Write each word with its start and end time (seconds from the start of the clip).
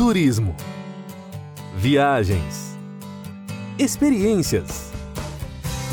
turismo, 0.00 0.56
viagens, 1.76 2.74
experiências, 3.78 4.90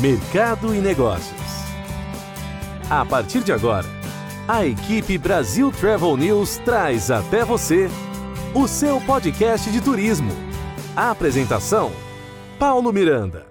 mercado 0.00 0.74
e 0.74 0.80
negócios. 0.80 1.38
A 2.88 3.04
partir 3.04 3.44
de 3.44 3.52
agora, 3.52 3.84
a 4.48 4.64
equipe 4.64 5.18
Brasil 5.18 5.70
Travel 5.70 6.16
News 6.16 6.56
traz 6.64 7.10
até 7.10 7.44
você 7.44 7.90
o 8.54 8.66
seu 8.66 8.98
podcast 9.02 9.70
de 9.70 9.82
turismo. 9.82 10.30
A 10.96 11.10
apresentação: 11.10 11.92
Paulo 12.58 12.90
Miranda. 12.90 13.46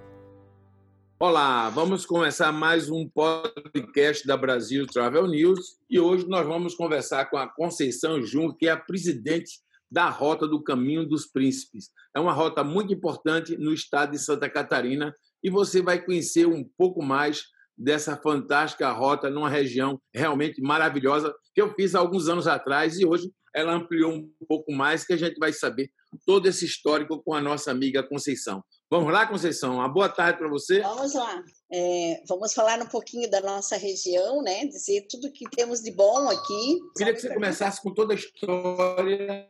Olá, 1.20 1.70
vamos 1.70 2.04
começar 2.04 2.52
mais 2.52 2.90
um 2.90 3.08
podcast 3.08 4.26
da 4.26 4.36
Brasil 4.36 4.88
Travel 4.88 5.28
News 5.28 5.78
e 5.88 6.00
hoje 6.00 6.28
nós 6.28 6.48
vamos 6.48 6.74
conversar 6.74 7.30
com 7.30 7.38
a 7.38 7.48
Conceição 7.48 8.24
Jung, 8.24 8.58
que 8.58 8.68
é 8.68 8.72
a 8.72 8.78
presidente 8.78 9.67
da 9.90 10.10
Rota 10.10 10.48
do 10.48 10.62
Caminho 10.62 11.06
dos 11.06 11.26
Príncipes. 11.26 11.90
É 12.16 12.20
uma 12.20 12.34
rota 12.34 12.64
muito 12.64 12.94
importante 12.94 13.58
no 13.58 13.74
estado 13.74 14.12
de 14.12 14.20
Santa 14.20 14.50
Catarina 14.50 15.16
e 15.44 15.50
você 15.50 15.82
vai 15.82 16.04
conhecer 16.04 16.46
um 16.46 16.64
pouco 16.78 17.02
mais 17.02 17.44
dessa 17.78 18.18
fantástica 18.18 18.92
rota 18.92 19.30
numa 19.30 19.50
região 19.50 20.02
realmente 20.14 20.62
maravilhosa 20.62 21.34
que 21.54 21.62
eu 21.62 21.74
fiz 21.76 21.94
há 21.94 22.00
alguns 22.00 22.28
anos 22.28 22.48
atrás 22.48 23.00
e 23.00 23.06
hoje 23.06 23.32
ela 23.56 23.74
ampliou 23.74 24.14
um 24.14 24.30
pouco 24.48 24.72
mais 24.72 25.06
que 25.06 25.14
a 25.14 25.18
gente 25.18 25.38
vai 25.38 25.54
saber 25.54 25.90
todo 26.26 26.48
esse 26.48 26.66
histórico 26.66 27.22
com 27.24 27.34
a 27.34 27.42
nossa 27.42 27.72
amiga 27.72 28.04
Conceição. 28.04 28.64
Vamos 28.90 29.12
lá, 29.12 29.28
Conceição? 29.28 29.76
Uma 29.76 29.90
boa 29.90 30.08
tarde 30.08 30.40
para 30.40 30.48
você. 30.48 30.80
Vamos 30.80 31.14
lá. 31.14 31.44
É, 31.70 32.22
vamos 32.26 32.54
falar 32.54 32.82
um 32.82 32.88
pouquinho 32.88 33.30
da 33.30 33.42
nossa 33.42 33.76
região, 33.76 34.42
né? 34.42 34.66
Dizer 34.66 35.08
tudo 35.10 35.32
que 35.32 35.44
temos 35.50 35.82
de 35.82 35.92
bom 35.92 36.30
aqui. 36.30 36.80
Eu 36.80 36.94
queria 36.94 37.14
que 37.14 37.20
você 37.20 37.34
começasse 37.34 37.82
com 37.82 37.94
toda 37.94 38.14
a 38.14 38.16
história 38.16 39.46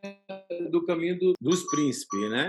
do 0.72 0.84
caminho 0.86 1.20
do, 1.20 1.34
dos 1.40 1.64
príncipes, 1.68 2.30
né? 2.32 2.48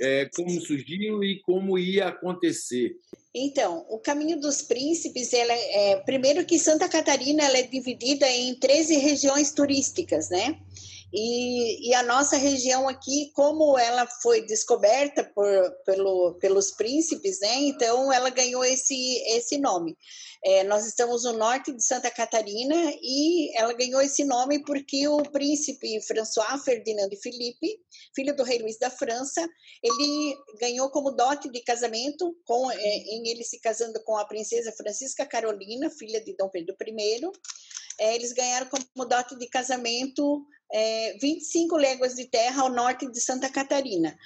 É, 0.00 0.30
como 0.36 0.60
surgiu 0.60 1.24
e 1.24 1.40
como 1.40 1.76
ia 1.76 2.06
acontecer. 2.06 2.94
Então, 3.34 3.84
o 3.88 3.98
Caminho 3.98 4.40
dos 4.40 4.62
Príncipes, 4.62 5.32
ela 5.32 5.52
é, 5.52 5.96
primeiro 6.04 6.44
que 6.44 6.60
Santa 6.60 6.88
Catarina 6.88 7.42
ela 7.42 7.58
é 7.58 7.62
dividida 7.64 8.28
em 8.28 8.54
13 8.54 8.98
regiões 8.98 9.52
turísticas, 9.52 10.30
né? 10.30 10.60
E, 11.12 11.88
e, 11.88 11.94
a 11.94 12.04
nossa 12.04 12.36
região 12.36 12.88
aqui, 12.88 13.32
como 13.34 13.76
ela 13.76 14.06
foi 14.22 14.42
descoberta 14.46 15.24
por, 15.24 15.46
pelo, 15.84 16.34
pelos 16.34 16.70
príncipes, 16.70 17.40
né? 17.40 17.56
Então 17.62 18.12
ela 18.12 18.30
ganhou 18.30 18.64
esse, 18.64 19.16
esse 19.36 19.58
nome. 19.58 19.96
É, 20.44 20.62
nós 20.64 20.86
estamos 20.86 21.24
no 21.24 21.32
norte 21.32 21.72
de 21.72 21.84
Santa 21.84 22.10
Catarina 22.10 22.76
e 23.02 23.54
ela 23.58 23.72
ganhou 23.72 24.00
esse 24.00 24.24
nome 24.24 24.62
porque 24.64 25.06
o 25.08 25.22
príncipe 25.22 26.00
François 26.02 26.62
Ferdinand 26.64 27.10
Philippe, 27.20 27.78
filho 28.14 28.34
do 28.34 28.44
rei 28.44 28.58
Luís 28.58 28.78
da 28.78 28.88
França, 28.88 29.46
ele 29.82 30.36
ganhou 30.60 30.90
como 30.90 31.10
dote 31.10 31.50
de 31.50 31.60
casamento, 31.62 32.36
com, 32.46 32.70
é, 32.70 32.78
em 32.78 33.28
ele 33.28 33.42
se 33.42 33.60
casando 33.60 34.00
com 34.04 34.16
a 34.16 34.24
princesa 34.24 34.72
Francisca 34.72 35.26
Carolina, 35.26 35.90
filha 35.90 36.22
de 36.22 36.36
Dom 36.36 36.48
Pedro 36.48 36.76
I. 36.80 37.20
É, 37.98 38.14
eles 38.14 38.32
ganharam 38.32 38.66
como 38.66 39.06
dote 39.06 39.36
de 39.36 39.46
casamento 39.48 40.46
é, 40.72 41.16
25 41.20 41.76
léguas 41.76 42.14
de 42.14 42.26
terra 42.26 42.62
ao 42.62 42.70
norte 42.70 43.10
de 43.10 43.20
Santa 43.20 43.48
Catarina. 43.48 44.16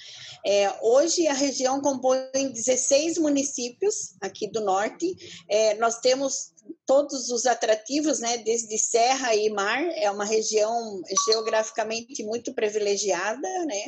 É, 0.45 0.71
hoje 0.83 1.27
a 1.27 1.33
região 1.33 1.81
compõe 1.81 2.53
16 2.53 3.19
municípios 3.19 4.15
aqui 4.21 4.47
do 4.51 4.61
norte. 4.61 5.17
É, 5.49 5.75
nós 5.77 6.01
temos 6.01 6.53
todos 6.87 7.31
os 7.31 7.47
atrativos, 7.47 8.21
né, 8.21 8.39
desde 8.39 8.79
serra 8.79 9.35
e 9.35 9.49
mar. 9.51 9.83
É 9.97 10.11
uma 10.11 10.25
região 10.25 11.03
geograficamente 11.27 12.23
muito 12.23 12.53
privilegiada, 12.55 13.49
né. 13.65 13.85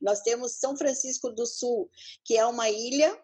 Nós 0.00 0.20
temos 0.20 0.52
São 0.52 0.76
Francisco 0.76 1.30
do 1.30 1.46
Sul, 1.46 1.88
que 2.24 2.36
é 2.36 2.44
uma 2.44 2.68
ilha 2.68 3.18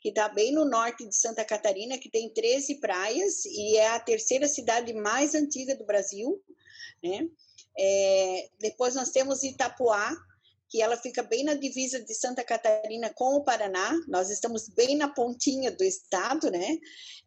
que 0.00 0.10
está 0.10 0.28
bem 0.28 0.52
no 0.52 0.64
norte 0.64 1.04
de 1.08 1.16
Santa 1.16 1.44
Catarina, 1.44 1.98
que 1.98 2.10
tem 2.10 2.32
13 2.32 2.76
praias 2.76 3.44
e 3.44 3.76
é 3.76 3.88
a 3.88 3.98
terceira 3.98 4.46
cidade 4.46 4.92
mais 4.92 5.34
antiga 5.34 5.74
do 5.74 5.84
Brasil, 5.84 6.40
né? 7.02 7.26
É, 7.78 8.48
depois 8.60 8.94
nós 8.94 9.10
temos 9.10 9.42
Itapuá, 9.42 10.14
que 10.68 10.82
ela 10.82 10.96
fica 10.96 11.22
bem 11.22 11.44
na 11.44 11.54
divisa 11.54 12.00
de 12.00 12.12
Santa 12.14 12.42
Catarina 12.42 13.12
com 13.14 13.36
o 13.36 13.44
Paraná. 13.44 13.92
Nós 14.08 14.30
estamos 14.30 14.68
bem 14.68 14.96
na 14.96 15.08
pontinha 15.08 15.70
do 15.70 15.84
estado, 15.84 16.50
né? 16.50 16.78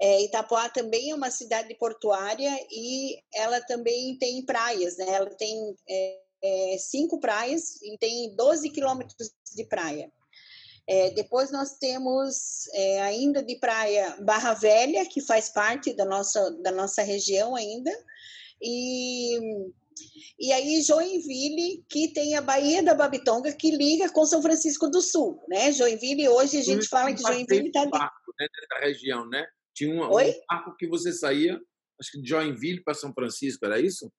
É, 0.02 0.22
Itapuá 0.24 0.70
também 0.70 1.12
é 1.12 1.16
uma 1.16 1.32
cidade 1.32 1.74
portuária 1.76 2.52
e 2.70 3.18
ela 3.34 3.62
também 3.62 4.18
tem 4.18 4.46
praias, 4.46 4.98
né? 4.98 5.06
Ela 5.08 5.30
tem 5.36 5.76
é, 5.90 6.20
é, 6.44 6.78
cinco 6.78 7.20
praias 7.20 7.82
e 7.82 7.98
tem 7.98 8.36
12 8.36 8.70
quilômetros 8.72 9.32
de 9.56 9.64
praia. 9.66 10.12
É, 10.88 11.12
depois 11.12 11.52
nós 11.52 11.78
temos 11.78 12.68
é, 12.74 13.02
ainda 13.02 13.44
de 13.44 13.56
praia 13.58 14.18
Barra 14.22 14.56
Velha, 14.56 15.06
que 15.06 15.22
faz 15.22 15.48
parte 15.48 15.94
da 15.94 16.04
nossa, 16.04 16.50
da 16.64 16.72
nossa 16.72 17.04
região 17.04 17.56
ainda, 17.56 17.92
e 18.60 19.70
e 20.40 20.52
aí 20.52 20.82
Joinville, 20.82 21.84
que 21.90 22.10
tem 22.10 22.36
a 22.36 22.42
Baía 22.42 22.82
da 22.84 22.94
Babitonga, 22.94 23.52
que 23.54 23.72
liga 23.72 24.10
com 24.12 24.26
São 24.26 24.42
Francisco 24.42 24.88
do 24.90 25.02
Sul, 25.02 25.44
né? 25.48 25.72
Joinville, 25.72 26.30
hoje 26.30 26.58
a 26.58 26.64
gente 26.64 26.88
fala 26.88 27.14
que 27.14 27.22
Joinville 27.22 27.68
está... 27.68 27.86
De... 27.86 27.92
Barco, 27.92 28.34
né, 28.40 28.48
dessa 28.54 28.86
região, 28.86 29.28
né? 29.28 29.46
Tinha 29.76 29.94
um, 29.94 30.06
um 30.06 30.34
barco 30.50 30.76
que 30.78 30.88
você 30.88 31.12
saía, 31.12 31.60
acho 32.00 32.12
que 32.12 32.22
de 32.22 32.30
Joinville 32.30 32.84
para 32.84 32.94
São 32.94 33.14
Francisco, 33.14 33.66
era 33.66 33.80
isso? 33.80 34.12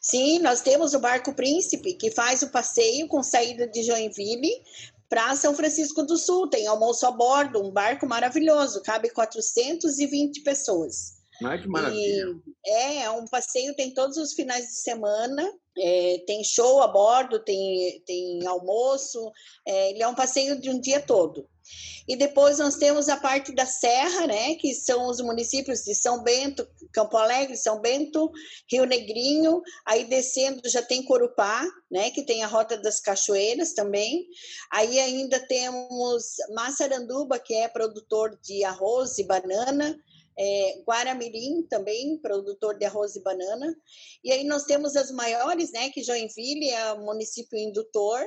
Sim, 0.00 0.38
nós 0.38 0.60
temos 0.60 0.94
o 0.94 0.98
Barco 0.98 1.34
Príncipe, 1.34 1.94
que 1.94 2.10
faz 2.10 2.42
o 2.42 2.50
passeio 2.50 3.06
com 3.06 3.22
saída 3.22 3.66
de 3.66 3.82
Joinville 3.82 4.62
para 5.08 5.34
São 5.36 5.54
Francisco 5.54 6.02
do 6.02 6.16
Sul. 6.16 6.48
Tem 6.48 6.66
almoço 6.66 7.06
a 7.06 7.10
bordo, 7.10 7.62
um 7.62 7.70
barco 7.70 8.06
maravilhoso, 8.06 8.82
cabe 8.82 9.10
420 9.10 10.42
pessoas. 10.42 11.23
Ai, 11.42 11.60
que 11.60 11.68
maravilha. 11.68 12.36
E 12.64 12.70
é, 12.70 13.02
é 13.02 13.10
um 13.10 13.26
passeio, 13.26 13.74
tem 13.74 13.92
todos 13.92 14.16
os 14.16 14.32
finais 14.34 14.66
de 14.66 14.76
semana, 14.76 15.52
é, 15.76 16.22
tem 16.26 16.44
show 16.44 16.80
a 16.80 16.88
bordo, 16.88 17.40
tem, 17.40 18.02
tem 18.06 18.46
almoço, 18.46 19.32
é, 19.66 19.90
ele 19.90 20.02
é 20.02 20.08
um 20.08 20.14
passeio 20.14 20.60
de 20.60 20.70
um 20.70 20.80
dia 20.80 21.00
todo. 21.00 21.48
E 22.06 22.16
depois 22.16 22.58
nós 22.58 22.76
temos 22.76 23.08
a 23.08 23.16
parte 23.16 23.54
da 23.54 23.64
Serra, 23.64 24.26
né, 24.26 24.54
que 24.56 24.74
são 24.74 25.08
os 25.08 25.20
municípios 25.20 25.80
de 25.80 25.94
São 25.94 26.22
Bento, 26.22 26.68
Campo 26.92 27.16
Alegre, 27.16 27.56
São 27.56 27.80
Bento, 27.80 28.30
Rio 28.70 28.84
Negrinho, 28.84 29.62
aí 29.86 30.04
descendo 30.04 30.68
já 30.68 30.82
tem 30.82 31.02
Corupá, 31.02 31.66
né, 31.90 32.10
que 32.10 32.22
tem 32.22 32.44
a 32.44 32.46
Rota 32.46 32.76
das 32.76 33.00
Cachoeiras 33.00 33.72
também. 33.72 34.26
Aí 34.70 35.00
ainda 35.00 35.40
temos 35.40 36.36
Massaranduba, 36.54 37.38
que 37.38 37.54
é 37.54 37.66
produtor 37.66 38.38
de 38.42 38.62
arroz 38.62 39.18
e 39.18 39.24
banana, 39.24 39.98
é, 40.38 40.82
Guaramirim 40.86 41.62
também, 41.68 42.18
produtor 42.18 42.76
de 42.76 42.84
arroz 42.84 43.16
e 43.16 43.22
banana. 43.22 43.74
E 44.22 44.32
aí 44.32 44.44
nós 44.44 44.64
temos 44.64 44.96
as 44.96 45.10
maiores, 45.10 45.72
né, 45.72 45.90
que 45.90 46.02
Joinville 46.02 46.70
é 46.70 46.94
município 46.98 47.58
indutor, 47.58 48.24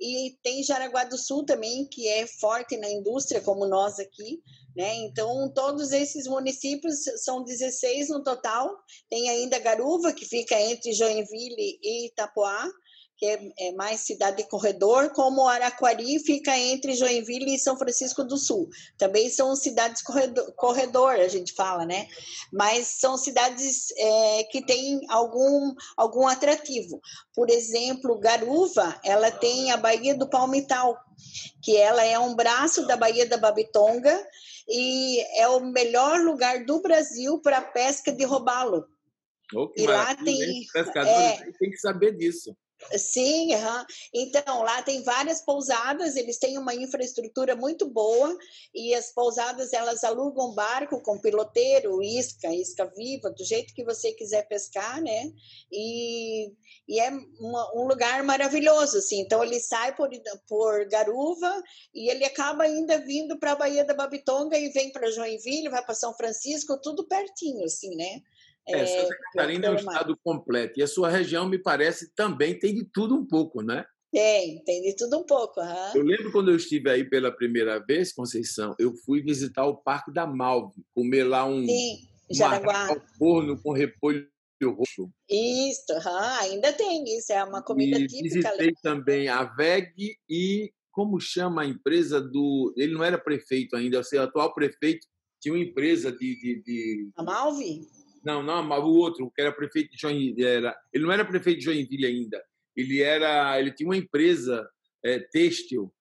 e 0.00 0.36
tem 0.42 0.62
Jaraguá 0.62 1.04
do 1.04 1.16
Sul 1.16 1.44
também, 1.44 1.86
que 1.86 2.06
é 2.06 2.26
forte 2.26 2.76
na 2.76 2.90
indústria, 2.90 3.40
como 3.40 3.66
nós 3.66 3.98
aqui, 3.98 4.42
né? 4.76 4.94
Então, 4.96 5.50
todos 5.54 5.90
esses 5.90 6.26
municípios 6.26 7.02
são 7.24 7.42
16 7.42 8.10
no 8.10 8.22
total. 8.22 8.76
Tem 9.08 9.30
ainda 9.30 9.58
Garuva, 9.58 10.12
que 10.12 10.26
fica 10.26 10.60
entre 10.60 10.92
Joinville 10.92 11.78
e 11.82 12.08
Itapoá, 12.08 12.68
que 13.16 13.24
é, 13.24 13.52
é, 13.58 13.72
mais 13.72 14.00
cidade 14.00 14.38
de 14.38 14.48
corredor, 14.48 15.10
como 15.10 15.48
Araquari 15.48 16.18
fica 16.18 16.56
entre 16.56 16.94
Joinville 16.94 17.54
e 17.54 17.58
São 17.58 17.76
Francisco 17.76 18.22
do 18.22 18.36
Sul. 18.36 18.68
Também 18.98 19.30
são 19.30 19.56
cidades 19.56 20.02
corredor, 20.02 20.52
corredor 20.52 21.12
a 21.12 21.28
gente 21.28 21.54
fala, 21.54 21.86
né? 21.86 22.08
Mas 22.52 22.86
são 22.86 23.16
cidades 23.16 23.88
é, 23.96 24.44
que 24.44 24.64
têm 24.64 25.00
algum, 25.08 25.74
algum 25.96 26.26
atrativo. 26.26 27.00
Por 27.34 27.48
exemplo, 27.48 28.18
Garuva, 28.18 29.00
ela 29.02 29.30
tem 29.30 29.70
a 29.70 29.78
Baía 29.78 30.14
do 30.14 30.28
Palmital, 30.28 30.98
que 31.62 31.76
ela 31.76 32.04
é 32.04 32.18
um 32.18 32.34
braço 32.34 32.86
da 32.86 32.96
Baía 32.96 33.26
da 33.26 33.38
Babitonga 33.38 34.26
e 34.68 35.20
é 35.40 35.48
o 35.48 35.60
melhor 35.60 36.20
lugar 36.20 36.66
do 36.66 36.82
Brasil 36.82 37.40
para 37.40 37.62
pesca 37.62 38.12
de 38.12 38.24
robalo. 38.24 38.86
Oh, 39.54 39.72
e 39.76 39.86
lá 39.86 40.14
tem, 40.16 40.66
é, 40.74 41.52
tem 41.52 41.70
que 41.70 41.78
saber 41.78 42.16
disso. 42.16 42.54
Sim, 42.96 43.54
uhum. 43.54 43.84
então 44.14 44.62
lá 44.62 44.82
tem 44.82 45.02
várias 45.02 45.40
pousadas, 45.40 46.16
eles 46.16 46.38
têm 46.38 46.58
uma 46.58 46.74
infraestrutura 46.74 47.56
muito 47.56 47.88
boa 47.88 48.36
e 48.74 48.94
as 48.94 49.12
pousadas 49.12 49.72
elas 49.72 50.04
alugam 50.04 50.54
barco 50.54 51.00
com 51.00 51.18
piloteiro, 51.18 52.02
isca, 52.02 52.52
isca 52.54 52.86
viva, 52.96 53.30
do 53.30 53.44
jeito 53.44 53.74
que 53.74 53.84
você 53.84 54.12
quiser 54.12 54.46
pescar, 54.48 55.00
né? 55.02 55.32
E, 55.70 56.52
e 56.88 57.00
é 57.00 57.10
uma, 57.40 57.72
um 57.74 57.86
lugar 57.86 58.22
maravilhoso, 58.22 58.98
assim. 58.98 59.20
Então 59.20 59.42
ele 59.42 59.60
sai 59.60 59.94
por, 59.94 60.08
por 60.48 60.88
Garuva 60.88 61.62
e 61.94 62.08
ele 62.08 62.24
acaba 62.24 62.64
ainda 62.64 62.98
vindo 62.98 63.38
para 63.38 63.52
a 63.52 63.56
Baía 63.56 63.84
da 63.84 63.94
Babitonga 63.94 64.58
e 64.58 64.68
vem 64.70 64.90
para 64.92 65.10
Joinville, 65.10 65.68
vai 65.68 65.84
para 65.84 65.94
São 65.94 66.14
Francisco, 66.14 66.80
tudo 66.80 67.06
pertinho, 67.06 67.64
assim, 67.64 67.94
né? 67.96 68.22
É, 68.68 68.86
Santa 68.86 69.16
Catarina 69.32 69.66
é 69.66 69.70
um 69.70 69.76
estado 69.76 70.18
completo. 70.24 70.78
E 70.78 70.82
a 70.82 70.88
sua 70.88 71.08
região, 71.08 71.48
me 71.48 71.58
parece, 71.58 72.12
também 72.14 72.58
tem 72.58 72.74
de 72.74 72.84
tudo 72.84 73.14
um 73.14 73.26
pouco, 73.26 73.62
né? 73.62 73.84
Tem, 74.12 74.62
tem 74.64 74.82
de 74.82 74.96
tudo 74.96 75.18
um 75.18 75.24
pouco. 75.24 75.60
Uhum. 75.60 75.94
Eu 75.94 76.02
lembro 76.02 76.32
quando 76.32 76.50
eu 76.50 76.56
estive 76.56 76.90
aí 76.90 77.04
pela 77.04 77.30
primeira 77.30 77.78
vez, 77.78 78.12
Conceição, 78.12 78.74
eu 78.78 78.94
fui 79.04 79.20
visitar 79.20 79.66
o 79.66 79.76
Parque 79.76 80.12
da 80.12 80.26
Malve, 80.26 80.82
comer 80.94 81.24
lá 81.24 81.44
um 81.44 81.64
Sim, 81.66 81.98
Jaraguá. 82.30 82.88
forno 83.18 83.60
com 83.62 83.72
repolho 83.72 84.26
roxo. 84.64 85.10
Isso, 85.28 85.92
uhum, 85.92 86.16
ainda 86.40 86.72
tem 86.72 87.04
isso, 87.16 87.32
é 87.32 87.44
uma 87.44 87.62
comida 87.62 87.98
e 87.98 88.06
típica. 88.06 88.50
Visitei 88.50 88.72
também 88.82 89.28
a 89.28 89.44
VEG 89.44 90.16
e 90.28 90.72
como 90.90 91.20
chama 91.20 91.60
a 91.62 91.66
empresa 91.66 92.20
do. 92.20 92.72
Ele 92.74 92.94
não 92.94 93.04
era 93.04 93.18
prefeito 93.18 93.76
ainda, 93.76 94.00
o 94.00 94.20
atual 94.20 94.54
prefeito 94.54 95.06
tinha 95.42 95.54
uma 95.54 95.62
empresa 95.62 96.10
de. 96.10 96.40
de, 96.40 96.62
de... 96.62 97.10
A 97.16 97.22
Malve? 97.22 97.86
Não, 98.26 98.42
não, 98.42 98.68
o 98.80 98.96
outro, 98.96 99.30
que 99.30 99.40
era 99.40 99.52
prefeito 99.52 99.92
de 99.92 100.00
Joinville. 100.00 100.44
Era... 100.44 100.76
Ele 100.92 101.04
não 101.04 101.12
era 101.12 101.24
prefeito 101.24 101.60
de 101.60 101.64
Joinville 101.64 102.06
ainda. 102.06 102.42
Ele 102.76 103.00
era. 103.00 103.56
Ele 103.60 103.70
tinha 103.70 103.88
uma 103.88 103.96
empresa 103.96 104.68
é, 105.04 105.20
têxtil, 105.20 105.94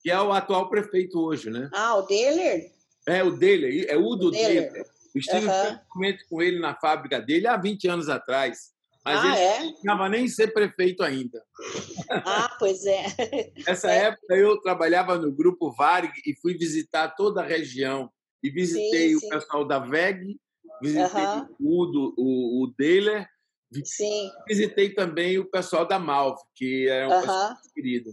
que 0.00 0.08
é 0.08 0.20
o 0.20 0.32
atual 0.32 0.70
prefeito 0.70 1.18
hoje, 1.18 1.50
né? 1.50 1.68
Ah, 1.74 1.96
o 1.96 2.02
Deller? 2.02 2.70
É, 3.08 3.24
o 3.24 3.32
Deller, 3.32 3.86
é 3.88 3.96
o 3.96 4.14
do 4.14 4.30
Deller. 4.30 4.70
Deller. 4.70 4.86
Eu 5.12 5.18
estive 5.18 5.46
uhum. 5.46 6.14
com 6.28 6.40
ele 6.40 6.60
na 6.60 6.76
fábrica 6.76 7.20
dele 7.20 7.48
há 7.48 7.56
20 7.56 7.88
anos 7.88 8.08
atrás. 8.08 8.72
Mas 9.04 9.24
ah, 9.24 9.26
ele 9.26 9.36
é? 9.36 9.60
não 9.62 9.70
estava 9.72 10.08
nem 10.08 10.28
ser 10.28 10.52
prefeito 10.52 11.02
ainda. 11.02 11.42
Ah, 12.10 12.54
pois 12.60 12.86
é. 12.86 13.06
Nessa 13.66 13.90
é. 13.90 14.04
época 14.04 14.36
eu 14.36 14.60
trabalhava 14.60 15.18
no 15.18 15.32
grupo 15.32 15.72
Varg 15.72 16.12
e 16.24 16.34
fui 16.36 16.56
visitar 16.56 17.08
toda 17.08 17.40
a 17.40 17.46
região. 17.46 18.08
E 18.42 18.50
visitei 18.50 19.14
sim, 19.14 19.18
sim. 19.18 19.26
o 19.26 19.30
pessoal 19.30 19.64
da 19.64 19.80
VEG, 19.80 20.38
visitei 20.82 21.24
uhum. 21.24 21.48
o 21.60 21.82
Udo, 21.82 22.14
o, 22.16 22.64
o 22.64 22.74
sim. 23.84 24.30
visitei 24.46 24.94
também 24.94 25.38
o 25.38 25.50
pessoal 25.50 25.86
da 25.86 25.98
Malve, 25.98 26.40
que 26.54 26.88
é 26.88 27.06
um 27.06 27.10
uhum. 27.10 27.20
pessoal 27.20 27.56
querido. 27.74 28.10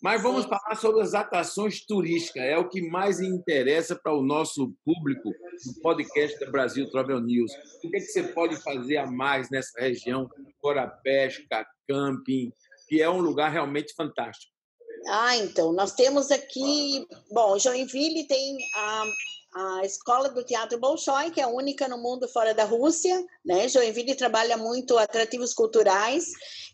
Mas 0.00 0.22
vamos 0.22 0.44
Sim. 0.44 0.50
falar 0.50 0.76
sobre 0.76 1.02
as 1.02 1.12
atrações 1.12 1.84
turísticas. 1.84 2.44
É 2.44 2.56
o 2.56 2.68
que 2.68 2.80
mais 2.80 3.20
interessa 3.20 3.96
para 3.96 4.14
o 4.14 4.22
nosso 4.22 4.72
público 4.84 5.30
no 5.66 5.82
podcast 5.82 6.38
da 6.38 6.50
Brasil 6.50 6.88
Travel 6.90 7.20
News. 7.20 7.50
O 7.82 7.90
que, 7.90 7.96
é 7.96 8.00
que 8.00 8.06
você 8.06 8.22
pode 8.22 8.56
fazer 8.62 8.98
a 8.98 9.06
mais 9.10 9.50
nessa 9.50 9.80
região? 9.80 10.28
Fora 10.60 10.86
pesca, 10.86 11.66
camping, 11.88 12.52
que 12.88 13.02
é 13.02 13.10
um 13.10 13.20
lugar 13.20 13.50
realmente 13.50 13.92
fantástico. 13.94 14.52
Ah, 15.08 15.36
então, 15.36 15.72
nós 15.72 15.94
temos 15.94 16.30
aqui... 16.30 17.04
Bom, 17.32 17.58
Joinville 17.58 18.26
tem 18.26 18.56
a 18.76 19.04
a 19.54 19.84
escola 19.84 20.28
do 20.28 20.44
Teatro 20.44 20.78
Bolshoi, 20.78 21.30
que 21.30 21.40
é 21.40 21.46
única 21.46 21.88
no 21.88 21.98
mundo 21.98 22.28
fora 22.28 22.54
da 22.54 22.64
Rússia, 22.64 23.24
né? 23.44 23.68
Joinville 23.68 24.14
trabalha 24.14 24.56
muito 24.56 24.98
atrativos 24.98 25.54
culturais 25.54 26.26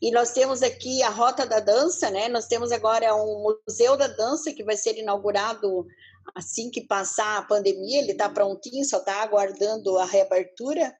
e 0.02 0.10
nós 0.10 0.32
temos 0.32 0.62
aqui 0.62 1.02
a 1.02 1.08
Rota 1.08 1.46
da 1.46 1.60
Dança, 1.60 2.10
né? 2.10 2.28
Nós 2.28 2.46
temos 2.46 2.72
agora 2.72 3.14
um 3.14 3.56
museu 3.66 3.96
da 3.96 4.08
dança 4.08 4.52
que 4.52 4.64
vai 4.64 4.76
ser 4.76 4.98
inaugurado 4.98 5.86
assim 6.34 6.70
que 6.70 6.80
passar 6.80 7.38
a 7.38 7.42
pandemia, 7.42 8.00
ele 8.00 8.12
está 8.12 8.28
prontinho, 8.28 8.84
só 8.84 8.98
está 8.98 9.22
aguardando 9.22 9.98
a 9.98 10.04
reabertura. 10.04 10.94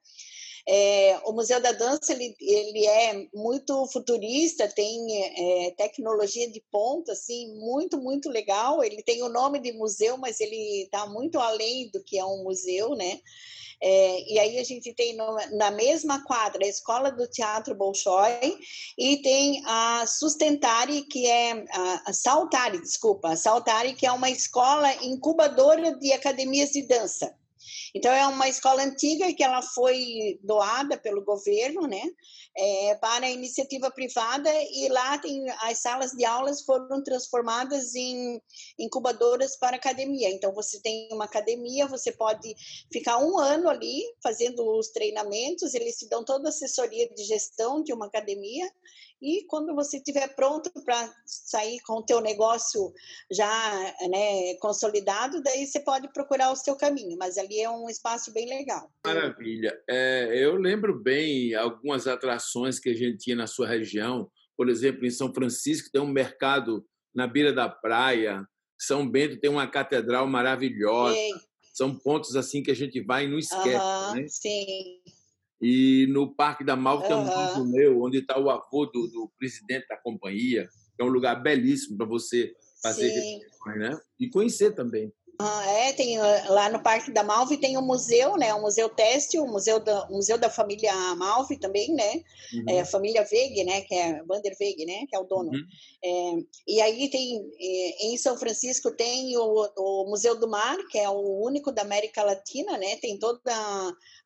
É, 0.67 1.21
o 1.25 1.33
Museu 1.33 1.61
da 1.61 1.73
Dança 1.73 2.13
ele, 2.13 2.35
ele 2.41 2.87
é 2.87 3.27
muito 3.35 3.87
futurista, 3.89 4.67
tem 4.67 5.67
é, 5.67 5.71
tecnologia 5.73 6.51
de 6.51 6.63
ponta, 6.71 7.13
assim, 7.13 7.55
muito, 7.59 8.01
muito 8.01 8.31
legal. 8.31 8.83
Ele 8.83 9.03
tem 9.03 9.23
o 9.23 9.29
nome 9.29 9.59
de 9.59 9.73
museu, 9.73 10.17
mas 10.17 10.41
ele 10.41 10.85
está 10.85 11.07
muito 11.07 11.39
além 11.39 11.91
do 11.91 12.03
que 12.03 12.19
é 12.19 12.25
um 12.25 12.43
museu, 12.43 12.95
né? 12.95 13.21
É, 13.81 14.33
e 14.33 14.39
aí 14.39 14.59
a 14.59 14.65
gente 14.65 14.95
tem 14.95 15.15
no, 15.15 15.37
na 15.59 15.71
mesma 15.71 16.25
quadra 16.25 16.65
a 16.65 16.69
Escola 16.69 17.11
do 17.11 17.27
Teatro 17.27 17.75
Bolshoi 17.75 18.59
e 18.97 19.19
tem 19.19 19.63
a 19.67 20.07
Sustentari, 20.07 21.03
que 21.03 21.27
é 21.27 21.53
a, 21.71 22.03
a 22.07 22.13
Saltari, 22.15 22.81
desculpa, 22.81 23.31
a 23.31 23.37
Saltari, 23.37 23.93
que 23.93 24.07
é 24.07 24.13
uma 24.13 24.31
escola 24.31 24.91
incubadora 25.05 25.95
de 25.99 26.13
academias 26.13 26.71
de 26.71 26.83
dança. 26.83 27.35
Então, 27.95 28.13
é 28.13 28.27
uma 28.27 28.49
escola 28.49 28.83
antiga 28.83 29.33
que 29.33 29.43
ela 29.43 29.63
foi 29.63 30.39
doada 30.43 30.99
pelo 30.99 31.25
governo, 31.25 31.87
né, 31.87 32.03
é, 32.57 32.95
para 32.97 33.27
a 33.27 33.31
iniciativa 33.31 33.91
privada 33.91 34.51
e 34.73 34.89
lá 34.89 35.17
tem 35.19 35.49
as 35.63 35.79
salas 35.79 36.11
de 36.13 36.25
aulas 36.25 36.63
foram 36.63 37.03
transformadas 37.03 37.95
em 37.95 38.41
incubadoras 38.79 39.57
para 39.57 39.77
academia. 39.77 40.31
Então, 40.31 40.53
você 40.53 40.81
tem 40.83 41.09
uma 41.13 41.25
academia, 41.25 41.87
você 41.87 42.11
pode 42.11 42.55
ficar 42.93 43.19
um 43.19 43.39
ano 43.39 43.69
ali 43.69 44.03
fazendo 44.23 44.65
os 44.77 44.89
treinamentos, 44.89 45.75
eles 45.75 45.97
te 45.97 46.09
dão 46.09 46.25
toda 46.25 46.49
a 46.49 46.51
assessoria 46.51 47.09
de 47.09 47.25
gestão 47.25 47.83
de 47.83 47.93
uma 47.93 48.07
academia 48.07 48.69
e 49.25 49.47
quando 49.47 49.75
você 49.75 49.97
estiver 49.97 50.29
pronto 50.37 50.71
para 50.85 51.11
sair 51.25 51.81
com 51.81 51.95
o 51.95 52.05
teu 52.05 52.21
negócio 52.21 52.93
já 53.33 53.95
né, 54.11 54.55
consolidado, 54.61 55.43
daí 55.43 55.67
você 55.67 55.81
pode 55.81 56.13
procurar 56.13 56.53
o 56.53 56.57
seu 56.57 56.77
caminho, 56.77 57.17
mas 57.19 57.39
ali 57.39 57.59
é 57.61 57.71
um 57.71 57.89
espaço 57.89 58.31
bem 58.35 58.47
legal. 58.47 58.93
Maravilha. 59.05 59.75
É, 59.89 60.31
eu 60.35 60.57
lembro 60.57 61.03
bem 61.03 61.55
algumas 61.55 62.07
atrações 62.07 62.79
que 62.79 62.91
a 62.91 62.95
gente 62.95 63.17
tinha 63.17 63.37
na 63.37 63.47
sua 63.47 63.67
região, 63.67 64.31
por 64.55 64.69
exemplo, 64.69 65.07
em 65.07 65.11
São 65.11 65.33
Francisco 65.33 65.91
tem 65.91 66.03
um 66.03 66.07
mercado 66.07 66.85
na 67.15 67.27
beira 67.27 67.53
da 67.53 67.69
praia, 67.69 68.47
São 68.79 69.09
Bento 69.09 69.41
tem 69.41 69.51
uma 69.51 69.67
catedral 69.67 70.27
maravilhosa. 70.27 71.15
Sim. 71.15 71.33
São 71.73 71.99
pontos 71.99 72.37
assim 72.37 72.63
que 72.63 72.71
a 72.71 72.75
gente 72.75 73.01
vai 73.01 73.25
e 73.25 73.29
não 73.29 73.39
esquece, 73.39 73.85
uhum, 73.85 74.15
né? 74.15 74.27
Sim. 74.29 75.01
E 75.67 76.07
no 76.09 76.29
Parque 76.29 76.63
da 76.63 76.77
Malva 76.77 77.07
tem 77.07 77.17
um 77.17 77.65
museu 77.65 78.03
onde 78.03 78.19
está 78.19 78.39
o 78.39 78.51
avô 78.51 78.85
do, 78.85 79.09
do, 79.09 79.33
presidente 79.39 79.89
da 79.89 79.97
companhia. 79.97 80.69
É 80.99 81.03
um 81.03 81.09
lugar 81.09 81.43
belíssimo 81.43 81.97
para 81.97 82.05
você 82.05 82.55
fazer 82.83 83.11
né? 83.75 83.99
E 84.21 84.29
conhecer 84.29 84.73
também. 84.75 85.11
Ah, 85.39 85.67
é, 85.67 85.93
tem 85.93 86.17
ah, 86.17 86.45
lá 86.49 86.71
no 86.71 86.81
Parque 86.81 87.11
da 87.11 87.25
Malve 87.25 87.57
tem 87.57 87.77
um 87.77 87.83
museu, 87.83 88.37
né? 88.37 88.55
O 88.55 88.61
Museu 88.61 88.89
Têxtil, 88.89 89.43
o 89.43 89.51
Museu 89.51 89.81
da, 89.81 90.07
o 90.07 90.13
museu 90.13 90.39
da 90.39 90.49
família 90.49 90.93
Malve 91.17 91.59
também, 91.59 91.93
né? 91.93 92.23
Uhum. 92.53 92.65
É, 92.69 92.81
a 92.81 92.87
família 92.87 93.25
Veg, 93.25 93.65
né? 93.65 93.81
Que 93.81 93.95
é 93.95 94.23
Vander 94.23 94.57
Veg, 94.59 94.85
né? 94.87 95.07
Que 95.09 95.17
é 95.17 95.19
o 95.19 95.25
dono. 95.25 95.51
Uhum. 95.51 95.65
É, 96.05 96.45
e 96.69 96.81
aí 96.81 97.11
tem 97.11 97.51
é, 97.61 98.07
em 98.07 98.17
São 98.17 98.37
Francisco 98.37 98.93
tem 98.93 99.37
o, 99.37 99.69
o, 99.77 100.07
Museu 100.09 100.39
do 100.39 100.49
Mar, 100.49 100.77
que 100.89 100.99
é 100.99 101.09
o 101.09 101.43
único 101.45 101.73
da 101.73 101.83
América 101.83 102.23
Latina, 102.23 102.79
né? 102.79 102.97
Tem 102.97 103.19
toda 103.19 103.41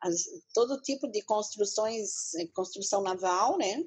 as, 0.01 0.25
todo 0.53 0.81
tipo 0.83 1.09
de 1.09 1.23
construções, 1.23 2.33
construção 2.53 3.03
naval, 3.03 3.57
né? 3.57 3.83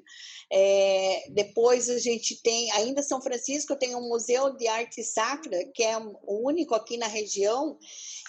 É, 0.50 1.30
depois 1.30 1.88
a 1.88 1.98
gente 1.98 2.42
tem, 2.42 2.70
ainda 2.72 3.02
São 3.02 3.22
Francisco 3.22 3.76
tem 3.76 3.94
um 3.94 4.08
Museu 4.08 4.56
de 4.56 4.66
Arte 4.66 5.04
Sacra, 5.04 5.64
que 5.72 5.84
é 5.84 5.96
o 5.98 6.46
único 6.46 6.74
aqui 6.74 6.96
na 6.96 7.11
região, 7.12 7.78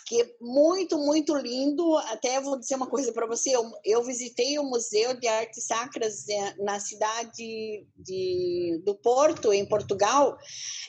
que 0.06 0.22
é 0.22 0.36
muito, 0.40 0.98
muito 0.98 1.36
lindo. 1.36 1.98
Até 2.10 2.40
vou 2.40 2.60
dizer 2.60 2.76
uma 2.76 2.88
coisa 2.88 3.12
para 3.12 3.26
você: 3.26 3.56
eu, 3.56 3.72
eu, 3.84 4.04
visitei 4.04 4.60
o 4.60 4.64
Museu 4.64 5.20
de 5.20 5.28
Artes 5.28 5.66
Sacras 5.66 6.28
é, 6.30 6.56
na 6.58 6.80
cidade 6.80 7.86
de, 7.98 8.82
do 8.84 8.96
Porto, 8.96 9.54
em 9.54 9.66
Portugal. 9.66 10.38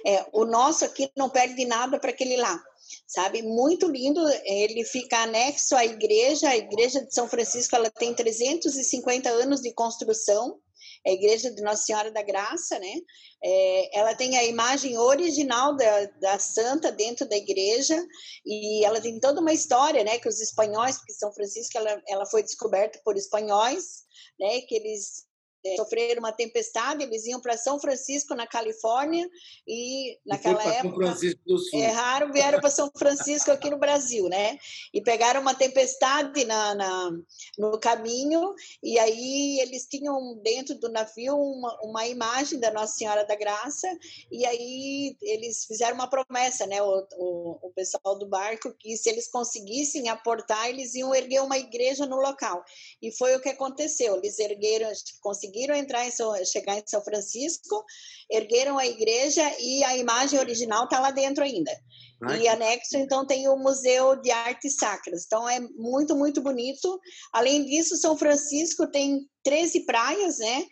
É, 0.07 0.27
o 0.33 0.45
nosso 0.45 0.85
aqui 0.85 1.11
não 1.17 1.31
perde 1.31 1.65
nada 1.65 1.99
para 1.99 2.11
aquele 2.11 2.37
lá 2.37 2.63
sabe? 3.07 3.43
Muito 3.43 3.89
lindo. 3.89 4.21
Ele 4.45 4.85
fica 4.85 5.23
anexo 5.23 5.75
à 5.75 5.85
igreja. 5.85 6.49
A 6.49 6.57
igreja 6.57 7.05
de 7.05 7.15
São 7.15 7.29
Francisco 7.29 7.75
ela 7.75 7.91
tem 7.91 8.15
350 8.15 9.29
anos 9.31 9.61
de 9.61 9.73
construção 9.73 10.59
a 11.07 11.11
igreja 11.11 11.51
de 11.51 11.63
Nossa 11.63 11.85
Senhora 11.85 12.11
da 12.11 12.23
Graça, 12.23 12.79
né? 12.79 12.95
É, 13.43 13.99
ela 13.99 14.15
tem 14.15 14.39
a 14.39 14.45
imagem 14.45 14.97
original 14.97 15.77
da, 15.77 16.05
da 16.21 16.39
santa 16.39 16.91
dentro 16.91 17.29
da 17.29 17.37
igreja 17.37 18.03
e 18.45 18.85
ela 18.85 19.01
tem 19.01 19.21
toda 19.21 19.41
uma 19.41 19.53
história, 19.53 20.03
né? 20.03 20.19
Que 20.19 20.29
os 20.29 20.41
espanhóis, 20.41 20.97
porque 20.97 21.13
São 21.13 21.33
Francisco 21.33 21.77
ela, 21.77 22.03
ela 22.09 22.27
foi 22.27 22.43
descoberta 22.43 23.01
por 23.05 23.17
espanhóis, 23.17 24.05
né? 24.41 24.61
Que 24.63 24.77
eles 24.77 25.27
sofreram 25.77 26.21
uma 26.21 26.33
tempestade, 26.33 27.03
eles 27.03 27.27
iam 27.27 27.41
para 27.41 27.57
São 27.57 27.79
Francisco, 27.79 28.35
na 28.35 28.47
Califórnia, 28.47 29.29
e 29.67 30.19
naquela 30.27 30.63
época 30.63 31.17
erraram, 31.73 32.33
vieram 32.33 32.61
para 32.61 32.71
São 32.71 32.91
Francisco 32.97 33.51
aqui 33.51 33.71
no 33.71 33.79
Brasil, 33.79 34.29
né? 34.29 34.59
E 34.93 35.01
pegaram 35.01 35.41
uma 35.41 35.55
tempestade 35.55 36.45
na, 36.45 36.75
na, 36.75 37.11
no 37.59 37.79
caminho, 37.79 38.55
e 38.83 38.99
aí 38.99 39.61
eles 39.61 39.87
tinham 39.87 40.39
dentro 40.43 40.75
do 40.75 40.91
navio 40.91 41.37
uma, 41.37 41.79
uma 41.83 42.07
imagem 42.07 42.61
da 42.61 42.71
Nossa 42.71 42.97
Senhora 42.97 43.25
da 43.25 43.35
Graça, 43.35 43.89
e 44.31 44.45
aí 44.45 45.17
eles 45.23 45.65
fizeram 45.65 45.95
uma 45.95 46.09
promessa, 46.09 46.67
né? 46.67 46.83
O, 46.83 47.07
o, 47.17 47.59
o 47.69 47.73
pessoal 47.75 48.19
do 48.19 48.27
barco, 48.27 48.75
que 48.79 48.97
se 48.97 49.09
eles 49.09 49.29
conseguissem 49.29 50.09
aportar, 50.09 50.69
eles 50.69 50.95
iam 50.95 51.15
erguer 51.15 51.41
uma 51.41 51.57
igreja 51.57 52.05
no 52.05 52.17
local. 52.17 52.63
E 53.01 53.11
foi 53.11 53.35
o 53.35 53.41
que 53.41 53.49
aconteceu, 53.49 54.17
eles 54.17 54.39
ergueram, 54.39 54.91
conseguiram 55.23 55.54
conseguiram 55.55 55.77
entrar 55.77 56.07
em 56.07 56.11
São, 56.11 56.33
chegar 56.45 56.77
em 56.77 56.83
São 56.85 57.03
Francisco, 57.03 57.85
ergueram 58.31 58.77
a 58.77 58.87
igreja 58.87 59.43
e 59.61 59.85
a 59.85 59.97
imagem 59.97 60.39
original 60.39 60.85
está 60.85 60.99
lá 60.99 61.13
dentro 61.13 61.45
ainda. 61.45 61.71
Ai. 62.23 62.43
E 62.43 62.49
anexo, 62.49 62.97
então, 62.97 63.27
tem 63.27 63.49
o 63.49 63.57
Museu 63.57 64.17
de 64.17 64.31
Artes 64.31 64.77
Sacras. 64.77 65.25
Então, 65.27 65.49
é 65.49 65.61
muito, 65.61 66.17
muito 66.17 66.41
bonito. 66.41 67.01
Além 67.33 67.65
disso, 67.65 67.97
São 67.97 68.17
Francisco 68.17 68.87
tem 68.87 69.29
13 69.45 69.81
praias, 69.81 70.39
né? 70.39 70.67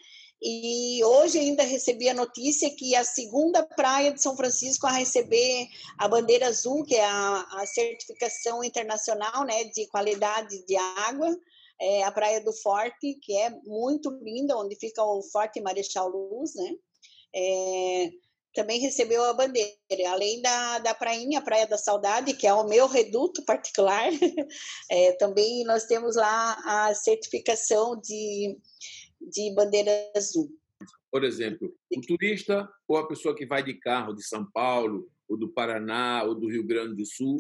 E 0.45 1.05
hoje 1.05 1.39
ainda 1.39 1.63
recebi 1.63 2.09
a 2.09 2.15
notícia 2.15 2.69
que 2.75 2.97
a 2.97 3.05
segunda 3.05 3.63
praia 3.63 4.13
de 4.13 4.21
São 4.21 4.37
Francisco 4.37 4.89
a 4.89 4.91
receber 4.91 5.69
a 5.97 6.09
bandeira 6.09 6.49
azul, 6.49 6.83
que 6.85 6.97
é 6.97 7.05
a, 7.05 7.47
a 7.53 7.67
certificação 7.67 8.65
internacional 8.65 9.45
né, 9.45 9.65
de 9.65 9.87
qualidade 9.87 10.67
de 10.67 10.77
água, 10.77 11.39
é 11.81 12.05
a 12.05 12.13
Praia 12.13 12.41
do 12.43 12.53
Forte, 12.53 13.19
que 13.23 13.37
é 13.37 13.51
muito 13.65 14.11
linda, 14.23 14.57
onde 14.57 14.77
fica 14.77 15.03
o 15.03 15.23
Forte 15.23 15.61
Marechal 15.61 16.09
Luz, 16.09 16.55
né? 16.55 16.75
É, 17.35 18.11
também 18.55 18.81
recebeu 18.81 19.25
a 19.25 19.33
bandeira, 19.33 19.73
além 20.09 20.43
da, 20.43 20.79
da 20.81 20.95
prainha, 20.95 21.39
a 21.39 21.43
Praia 21.43 21.67
da 21.67 21.79
Saudade, 21.79 22.35
que 22.35 22.47
é 22.47 22.53
o 22.53 22.69
meu 22.69 22.87
reduto 22.87 23.43
particular, 23.45 24.11
é, 24.91 25.13
também 25.13 25.65
nós 25.65 25.87
temos 25.87 26.17
lá 26.17 26.59
a 26.65 26.95
certificação 26.95 27.99
de 27.99 28.59
de 29.31 29.55
bandeira 29.55 29.91
azul. 30.17 30.51
Por 31.11 31.25
exemplo, 31.25 31.73
o 31.95 32.01
turista 32.01 32.69
ou 32.89 32.97
a 32.97 33.07
pessoa 33.07 33.37
que 33.37 33.47
vai 33.47 33.63
de 33.63 33.75
carro 33.75 34.15
de 34.15 34.27
São 34.27 34.51
Paulo, 34.51 35.09
ou 35.29 35.39
do 35.39 35.49
Paraná, 35.49 36.25
ou 36.25 36.35
do 36.35 36.49
Rio 36.49 36.67
Grande 36.67 36.97
do 36.97 37.07
Sul, 37.07 37.37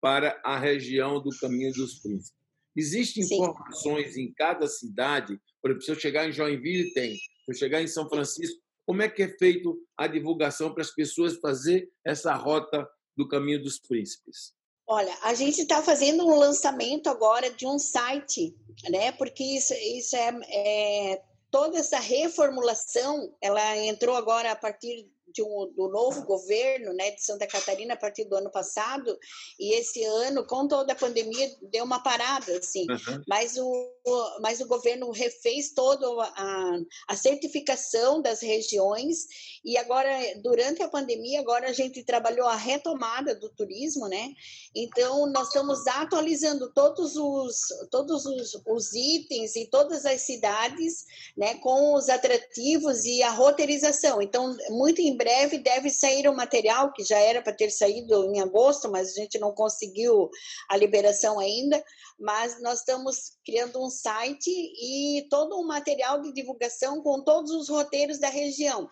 para 0.00 0.40
a 0.44 0.58
região 0.58 1.22
do 1.22 1.30
Caminho 1.40 1.72
dos 1.72 2.00
Príncipes. 2.00 2.41
Existem 2.74 3.22
Sim. 3.22 3.36
informações 3.36 4.16
em 4.16 4.32
cada 4.32 4.66
cidade, 4.66 5.38
por 5.60 5.70
exemplo, 5.70 5.84
se 5.84 5.90
eu 5.92 6.00
chegar 6.00 6.28
em 6.28 6.32
Joinville, 6.32 6.92
tem. 6.92 7.14
Se 7.14 7.50
eu 7.50 7.54
chegar 7.54 7.82
em 7.82 7.86
São 7.86 8.08
Francisco, 8.08 8.60
como 8.86 9.02
é 9.02 9.08
que 9.08 9.22
é 9.22 9.28
feito 9.28 9.78
a 9.96 10.06
divulgação 10.06 10.72
para 10.72 10.82
as 10.82 10.90
pessoas 10.90 11.36
fazer 11.36 11.90
essa 12.04 12.34
rota 12.34 12.88
do 13.16 13.28
Caminho 13.28 13.62
dos 13.62 13.78
Príncipes? 13.78 14.54
Olha, 14.86 15.16
a 15.22 15.34
gente 15.34 15.62
está 15.62 15.82
fazendo 15.82 16.26
um 16.26 16.36
lançamento 16.36 17.08
agora 17.08 17.50
de 17.50 17.66
um 17.66 17.78
site, 17.78 18.54
né? 18.90 19.12
Porque 19.12 19.44
isso, 19.44 19.72
isso 19.74 20.16
é, 20.16 20.40
é 20.48 21.22
toda 21.50 21.78
essa 21.78 22.00
reformulação, 22.00 23.32
ela 23.40 23.76
entrou 23.78 24.16
agora 24.16 24.50
a 24.50 24.56
partir 24.56 25.08
de 25.32 25.42
um, 25.42 25.72
do 25.74 25.88
novo 25.88 26.24
governo 26.24 26.92
né, 26.92 27.10
de 27.10 27.24
Santa 27.24 27.46
Catarina 27.46 27.94
a 27.94 27.96
partir 27.96 28.24
do 28.24 28.36
ano 28.36 28.50
passado, 28.50 29.18
e 29.58 29.74
esse 29.74 30.02
ano, 30.04 30.46
com 30.46 30.68
toda 30.68 30.92
a 30.92 30.96
pandemia, 30.96 31.50
deu 31.70 31.84
uma 31.84 32.02
parada, 32.02 32.56
assim. 32.58 32.86
Uhum. 32.90 33.22
Mas, 33.28 33.56
o, 33.56 34.38
mas 34.40 34.60
o 34.60 34.66
governo 34.66 35.10
refez 35.10 35.72
toda 35.74 36.06
a, 36.06 36.78
a 37.08 37.16
certificação 37.16 38.20
das 38.20 38.40
regiões, 38.40 39.26
e 39.64 39.76
agora, 39.76 40.10
durante 40.42 40.82
a 40.82 40.88
pandemia, 40.88 41.40
agora 41.40 41.68
a 41.68 41.72
gente 41.72 42.04
trabalhou 42.04 42.46
a 42.46 42.56
retomada 42.56 43.34
do 43.34 43.48
turismo, 43.50 44.08
né? 44.08 44.32
Então, 44.74 45.26
nós 45.26 45.48
estamos 45.48 45.86
atualizando 45.86 46.72
todos 46.72 47.16
os, 47.16 47.58
todos 47.90 48.26
os, 48.26 48.60
os 48.66 48.92
itens 48.92 49.56
e 49.56 49.66
todas 49.66 50.04
as 50.04 50.22
cidades, 50.22 51.04
né, 51.36 51.54
com 51.56 51.94
os 51.94 52.08
atrativos 52.08 53.04
e 53.04 53.22
a 53.22 53.30
roteirização. 53.30 54.20
Então, 54.20 54.56
muito 54.70 55.00
em 55.00 55.16
breve 55.22 55.58
deve 55.58 55.88
sair 55.88 56.28
o 56.28 56.34
material, 56.34 56.92
que 56.92 57.04
já 57.04 57.16
era 57.16 57.40
para 57.40 57.52
ter 57.52 57.70
saído 57.70 58.24
em 58.24 58.40
agosto, 58.40 58.90
mas 58.90 59.10
a 59.10 59.20
gente 59.20 59.38
não 59.38 59.54
conseguiu 59.54 60.28
a 60.68 60.76
liberação 60.76 61.38
ainda. 61.38 61.82
Mas 62.18 62.60
nós 62.60 62.80
estamos 62.80 63.38
criando 63.44 63.80
um 63.80 63.88
site 63.88 64.50
e 64.50 65.24
todo 65.30 65.56
um 65.58 65.64
material 65.64 66.20
de 66.20 66.32
divulgação 66.32 67.00
com 67.00 67.22
todos 67.22 67.52
os 67.52 67.68
roteiros 67.68 68.18
da 68.18 68.28
região. 68.28 68.90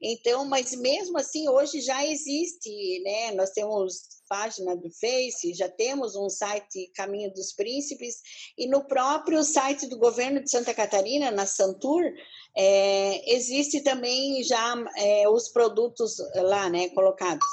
Então, 0.00 0.46
mas 0.46 0.74
mesmo 0.74 1.18
assim, 1.18 1.48
hoje 1.48 1.82
já 1.82 2.06
existe, 2.06 3.00
né? 3.02 3.32
Nós 3.32 3.50
temos 3.50 4.17
página 4.28 4.76
do 4.76 4.90
Face, 4.90 5.54
já 5.54 5.68
temos 5.68 6.14
um 6.14 6.28
site 6.28 6.90
Caminho 6.94 7.32
dos 7.32 7.52
Príncipes, 7.52 8.16
e 8.56 8.66
no 8.66 8.84
próprio 8.84 9.42
site 9.42 9.86
do 9.86 9.98
governo 9.98 10.42
de 10.42 10.50
Santa 10.50 10.74
Catarina, 10.74 11.30
na 11.30 11.46
Santur, 11.46 12.02
é, 12.56 13.34
existe 13.34 13.80
também 13.82 14.42
já 14.42 14.74
é, 14.96 15.28
os 15.28 15.48
produtos 15.48 16.16
lá, 16.34 16.68
né, 16.68 16.88
colocados. 16.90 17.46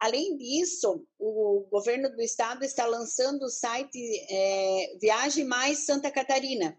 Além 0.00 0.36
disso, 0.36 1.04
o 1.18 1.66
governo 1.70 2.08
do 2.10 2.22
estado 2.22 2.64
está 2.64 2.86
lançando 2.86 3.42
o 3.42 3.50
site 3.50 3.98
é, 4.30 4.96
Viagem 5.00 5.44
Mais 5.44 5.84
Santa 5.84 6.08
Catarina, 6.10 6.78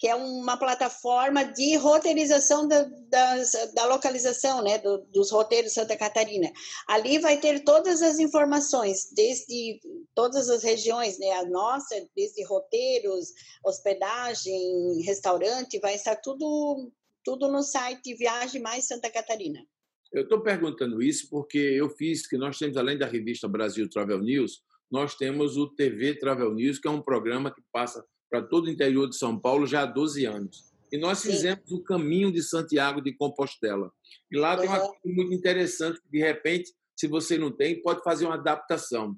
que 0.00 0.08
é 0.08 0.14
uma 0.14 0.56
plataforma 0.56 1.44
de 1.44 1.76
roteirização 1.76 2.66
da, 2.66 2.84
das, 3.10 3.52
da 3.74 3.84
localização, 3.84 4.62
né, 4.62 4.78
do, 4.78 5.04
dos 5.12 5.30
roteiros 5.30 5.74
Santa 5.74 5.94
Catarina. 5.94 6.50
Ali 6.88 7.18
vai 7.18 7.38
ter 7.38 7.62
todas 7.64 8.00
as 8.00 8.18
informações, 8.18 9.12
desde 9.14 9.78
todas 10.14 10.48
as 10.48 10.64
regiões, 10.64 11.18
né, 11.18 11.32
a 11.32 11.44
nossa, 11.44 11.94
desde 12.16 12.42
roteiros, 12.46 13.28
hospedagem, 13.62 15.02
restaurante, 15.04 15.78
vai 15.78 15.96
estar 15.96 16.16
tudo, 16.16 16.90
tudo 17.22 17.48
no 17.48 17.62
site 17.62 18.14
Viagem 18.14 18.62
Mais 18.62 18.86
Santa 18.86 19.10
Catarina. 19.10 19.60
Eu 20.10 20.22
estou 20.22 20.40
perguntando 20.40 21.02
isso 21.02 21.28
porque 21.28 21.58
eu 21.58 21.90
fiz 21.90 22.26
que 22.26 22.38
nós 22.38 22.56
temos, 22.56 22.78
além 22.78 22.96
da 22.96 23.06
revista 23.06 23.46
Brasil 23.46 23.86
Travel 23.90 24.20
News, 24.20 24.62
nós 24.90 25.14
temos 25.14 25.58
o 25.58 25.68
TV 25.68 26.18
Travel 26.18 26.54
News, 26.54 26.78
que 26.78 26.88
é 26.88 26.90
um 26.90 27.02
programa 27.02 27.54
que 27.54 27.62
passa 27.70 28.02
para 28.30 28.42
todo 28.42 28.66
o 28.66 28.70
interior 28.70 29.08
de 29.08 29.16
São 29.16 29.38
Paulo 29.38 29.66
já 29.66 29.82
há 29.82 29.86
12 29.86 30.24
anos. 30.24 30.70
E 30.92 30.96
nós 30.96 31.22
fizemos 31.22 31.68
Sim. 31.68 31.74
o 31.74 31.82
caminho 31.82 32.32
de 32.32 32.42
Santiago 32.42 33.00
de 33.00 33.12
Compostela. 33.12 33.92
E 34.30 34.38
lá 34.38 34.54
uhum. 34.54 34.60
tem 34.60 34.68
uma 34.68 34.78
coisa 34.78 35.00
muito 35.04 35.34
interessante, 35.34 36.00
que 36.00 36.10
de 36.10 36.18
repente, 36.18 36.72
se 36.96 37.06
você 37.06 37.36
não 37.36 37.50
tem, 37.50 37.82
pode 37.82 38.02
fazer 38.02 38.26
uma 38.26 38.34
adaptação. 38.34 39.16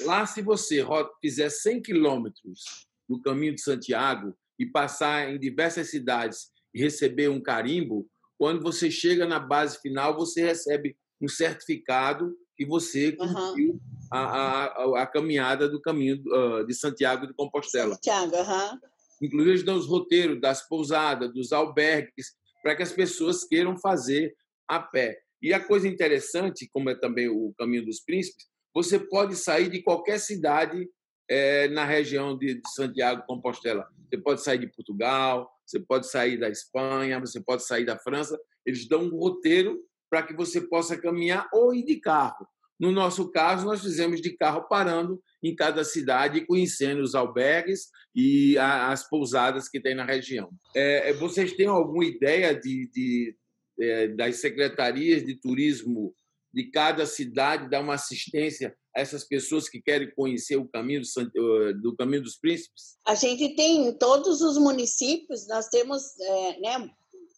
Lá, 0.00 0.26
se 0.26 0.40
você 0.42 0.84
fizer 1.20 1.50
100 1.50 1.82
quilômetros 1.82 2.88
no 3.08 3.20
caminho 3.20 3.54
de 3.54 3.60
Santiago 3.60 4.34
e 4.58 4.66
passar 4.66 5.32
em 5.32 5.38
diversas 5.38 5.90
cidades 5.90 6.50
e 6.72 6.80
receber 6.80 7.28
um 7.28 7.40
carimbo, 7.40 8.08
quando 8.38 8.62
você 8.62 8.90
chega 8.90 9.26
na 9.26 9.38
base 9.38 9.80
final, 9.80 10.16
você 10.16 10.44
recebe 10.44 10.96
um 11.20 11.28
certificado 11.28 12.36
que 12.56 12.64
você 12.64 13.16
uhum. 13.18 13.78
a, 14.10 14.18
a, 14.18 15.02
a, 15.02 15.06
caminhada 15.06 15.68
do 15.68 15.80
caminho 15.80 16.22
uh, 16.26 16.64
de 16.66 16.74
Santiago 16.74 17.26
de 17.26 17.34
Compostela. 17.34 17.94
Santiago, 17.94 18.36
uhum. 18.36 18.78
Inclusive, 19.22 19.50
eles 19.50 19.64
dão 19.64 19.76
os 19.76 19.86
roteiros 19.86 20.40
das 20.40 20.66
pousadas, 20.68 21.32
dos 21.32 21.52
albergues, 21.52 22.34
para 22.62 22.74
que 22.74 22.82
as 22.82 22.92
pessoas 22.92 23.44
queiram 23.44 23.76
fazer 23.78 24.34
a 24.68 24.80
pé. 24.80 25.18
E 25.42 25.52
a 25.52 25.60
coisa 25.60 25.86
interessante, 25.86 26.68
como 26.72 26.90
é 26.90 26.94
também 26.94 27.28
o 27.28 27.52
Caminho 27.58 27.84
dos 27.84 28.00
Príncipes, 28.00 28.46
você 28.74 28.98
pode 28.98 29.36
sair 29.36 29.68
de 29.68 29.82
qualquer 29.82 30.18
cidade 30.18 30.88
é, 31.28 31.68
na 31.68 31.84
região 31.84 32.36
de, 32.36 32.54
de 32.54 32.74
Santiago 32.74 33.20
de 33.20 33.26
Compostela. 33.26 33.86
Você 34.08 34.18
pode 34.18 34.42
sair 34.42 34.58
de 34.58 34.66
Portugal, 34.66 35.48
você 35.64 35.80
pode 35.80 36.08
sair 36.10 36.38
da 36.38 36.48
Espanha, 36.48 37.20
você 37.20 37.40
pode 37.40 37.64
sair 37.64 37.84
da 37.84 37.98
França. 37.98 38.38
Eles 38.66 38.88
dão 38.88 39.04
um 39.04 39.16
roteiro 39.16 39.80
para 40.14 40.22
que 40.22 40.32
você 40.32 40.60
possa 40.60 40.96
caminhar 40.96 41.48
ou 41.52 41.74
ir 41.74 41.84
de 41.84 41.96
carro. 41.96 42.46
No 42.78 42.92
nosso 42.92 43.32
caso, 43.32 43.66
nós 43.66 43.82
fizemos 43.82 44.20
de 44.20 44.36
carro 44.36 44.68
parando 44.68 45.20
em 45.42 45.56
cada 45.56 45.82
cidade 45.82 46.46
conhecendo 46.46 47.02
os 47.02 47.16
albergues 47.16 47.88
e 48.14 48.56
as 48.56 49.08
pousadas 49.08 49.68
que 49.68 49.80
tem 49.80 49.92
na 49.92 50.04
região. 50.04 50.50
É, 50.72 51.10
é, 51.10 51.12
vocês 51.14 51.52
têm 51.54 51.66
alguma 51.66 52.04
ideia 52.04 52.54
de, 52.54 52.88
de 52.92 53.36
é, 53.80 54.06
das 54.06 54.36
secretarias 54.36 55.26
de 55.26 55.34
turismo 55.34 56.14
de 56.52 56.70
cada 56.70 57.04
cidade 57.06 57.68
dar 57.68 57.80
uma 57.80 57.94
assistência 57.94 58.72
a 58.96 59.00
essas 59.00 59.24
pessoas 59.24 59.68
que 59.68 59.82
querem 59.82 60.14
conhecer 60.14 60.54
o 60.54 60.68
caminho 60.68 61.02
do, 61.34 61.80
do 61.80 61.96
caminho 61.96 62.22
dos 62.22 62.36
príncipes? 62.36 62.98
A 63.04 63.16
gente 63.16 63.56
tem 63.56 63.88
em 63.88 63.98
todos 63.98 64.40
os 64.42 64.58
municípios, 64.58 65.48
nós 65.48 65.66
temos 65.66 66.16
é, 66.20 66.60
né, 66.60 66.90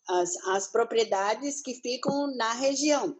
as, 0.09 0.37
as 0.49 0.69
propriedades 0.69 1.61
que 1.61 1.75
ficam 1.75 2.35
na 2.37 2.53
região. 2.53 3.17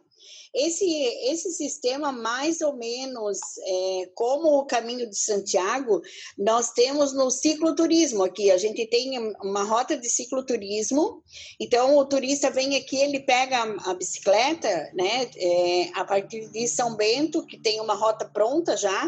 Esse, 0.53 0.85
esse 1.29 1.51
sistema, 1.51 2.11
mais 2.11 2.61
ou 2.61 2.75
menos 2.75 3.37
é, 3.59 4.09
como 4.15 4.57
o 4.57 4.65
caminho 4.65 5.07
de 5.09 5.17
Santiago, 5.17 6.01
nós 6.37 6.71
temos 6.71 7.13
no 7.13 7.29
cicloturismo 7.29 8.23
aqui. 8.23 8.49
A 8.49 8.57
gente 8.57 8.85
tem 8.87 9.19
uma 9.41 9.63
rota 9.63 9.95
de 9.95 10.09
cicloturismo. 10.09 11.21
Então, 11.59 11.97
o 11.97 12.05
turista 12.05 12.49
vem 12.49 12.75
aqui, 12.75 12.97
ele 12.97 13.19
pega 13.19 13.57
a, 13.57 13.91
a 13.91 13.93
bicicleta, 13.93 14.91
né, 14.95 15.29
é, 15.35 15.89
a 15.93 16.03
partir 16.03 16.49
de 16.49 16.67
São 16.67 16.95
Bento, 16.95 17.45
que 17.45 17.59
tem 17.59 17.79
uma 17.79 17.93
rota 17.93 18.25
pronta 18.25 18.75
já. 18.75 19.07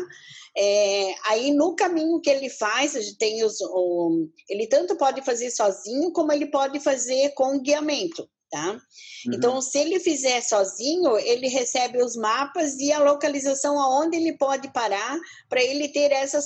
É, 0.58 1.14
aí 1.28 1.52
no 1.52 1.76
caminho 1.76 2.20
que 2.20 2.30
ele 2.30 2.50
faz, 2.50 2.96
a 2.96 3.02
gente 3.02 3.18
tem 3.18 3.44
os, 3.44 3.60
o, 3.62 4.28
ele 4.50 4.68
tanto 4.68 4.96
pode 4.96 5.22
fazer 5.22 5.52
sozinho 5.52 6.12
como 6.12 6.32
ele 6.32 6.48
pode 6.48 6.80
fazer 6.80 7.30
com 7.34 7.62
guiamento, 7.62 8.30
tá? 8.50 8.72
Uhum. 8.72 9.34
Então, 9.34 9.62
se 9.62 9.78
ele 9.78 10.00
fizer 10.00 10.42
sozinho, 10.42 11.18
ele 11.18 11.48
recebe 11.48 12.02
os 12.02 12.16
mapas 12.16 12.78
e 12.80 12.92
a 12.92 13.00
localização 13.00 13.80
aonde 13.80 14.18
ele 14.18 14.38
pode 14.38 14.72
parar 14.74 15.18
para 15.48 15.64
ele 15.64 15.88
ter 15.90 16.12
essa 16.12 16.40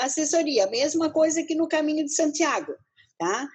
assessoria. 0.00 0.66
Mesma 0.66 1.10
coisa 1.10 1.42
que 1.42 1.54
no 1.54 1.68
caminho 1.68 2.04
de 2.04 2.14
Santiago, 2.14 2.72
tá? 3.18 3.46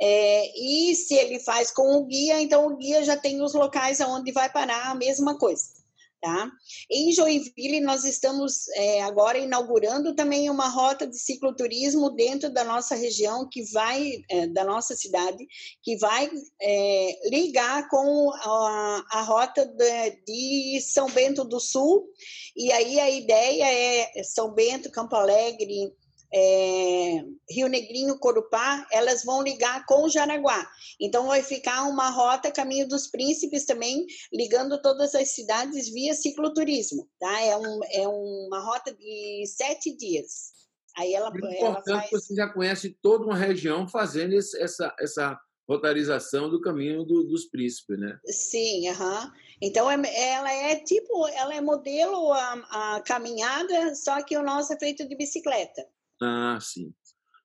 É, 0.00 0.58
e 0.58 0.94
se 0.94 1.14
ele 1.14 1.38
faz 1.40 1.70
com 1.70 1.98
o 1.98 2.06
guia, 2.06 2.40
então 2.40 2.66
o 2.66 2.76
guia 2.76 3.04
já 3.04 3.18
tem 3.18 3.42
os 3.42 3.52
locais 3.52 4.00
aonde 4.00 4.32
vai 4.32 4.50
parar, 4.50 4.90
a 4.90 4.94
mesma 4.94 5.36
coisa. 5.38 5.79
Tá? 6.20 6.52
Em 6.90 7.10
Joinville, 7.12 7.80
nós 7.80 8.04
estamos 8.04 8.68
é, 8.74 9.02
agora 9.02 9.38
inaugurando 9.38 10.14
também 10.14 10.50
uma 10.50 10.68
rota 10.68 11.06
de 11.06 11.18
cicloturismo 11.18 12.10
dentro 12.10 12.52
da 12.52 12.62
nossa 12.62 12.94
região, 12.94 13.48
que 13.48 13.64
vai, 13.72 14.22
é, 14.28 14.46
da 14.48 14.62
nossa 14.62 14.94
cidade, 14.94 15.48
que 15.82 15.96
vai 15.96 16.30
é, 16.60 17.28
ligar 17.30 17.88
com 17.88 18.30
a, 18.34 19.04
a 19.12 19.22
rota 19.22 19.64
de, 19.64 20.10
de, 20.26 20.80
São 20.82 21.10
Bento 21.10 21.42
do 21.42 21.58
Sul. 21.58 22.06
E 22.54 22.70
aí 22.70 23.00
a 23.00 23.08
ideia 23.08 23.64
é 23.64 24.22
São 24.22 24.52
Bento, 24.52 24.90
Campo 24.90 25.16
Alegre, 25.16 25.90
é, 26.32 27.24
Rio 27.50 27.68
Negrinho, 27.68 28.18
Corupá, 28.18 28.86
elas 28.92 29.24
vão 29.24 29.42
ligar 29.42 29.84
com 29.86 30.04
o 30.04 30.08
Jaraguá. 30.08 30.68
Então, 31.00 31.26
vai 31.26 31.42
ficar 31.42 31.84
uma 31.84 32.10
rota 32.10 32.50
Caminho 32.50 32.88
dos 32.88 33.06
Príncipes 33.06 33.64
também, 33.64 34.06
ligando 34.32 34.80
todas 34.80 35.14
as 35.14 35.30
cidades 35.30 35.88
via 35.88 36.14
cicloturismo. 36.14 37.08
Tá? 37.18 37.40
É, 37.40 37.56
um, 37.56 37.80
é 37.90 38.08
uma 38.08 38.60
rota 38.60 38.94
de 38.94 39.44
sete 39.46 39.96
dias. 39.96 40.60
Aí 40.96 41.14
ela, 41.14 41.32
é 41.34 41.60
ela 41.60 41.82
faz... 41.82 42.10
você 42.10 42.34
já 42.34 42.48
conhece 42.48 42.96
toda 43.02 43.24
uma 43.24 43.36
região 43.36 43.88
fazendo 43.88 44.34
esse, 44.34 44.60
essa, 44.60 44.94
essa 44.98 45.40
rotarização 45.68 46.50
do 46.50 46.60
caminho 46.60 47.04
do, 47.04 47.22
dos 47.24 47.44
príncipes, 47.44 47.98
né? 47.98 48.18
Sim, 48.26 48.88
uhum. 48.90 49.30
então 49.62 49.88
é, 49.88 50.30
ela 50.30 50.52
é 50.52 50.76
tipo, 50.76 51.28
ela 51.28 51.54
é 51.54 51.60
modelo 51.60 52.32
a, 52.32 52.96
a 52.96 53.00
caminhada, 53.02 53.94
só 53.94 54.20
que 54.22 54.36
o 54.36 54.42
nosso 54.42 54.72
é 54.72 54.78
feito 54.78 55.08
de 55.08 55.14
bicicleta. 55.14 55.86
Ah, 56.20 56.58
sim. 56.60 56.92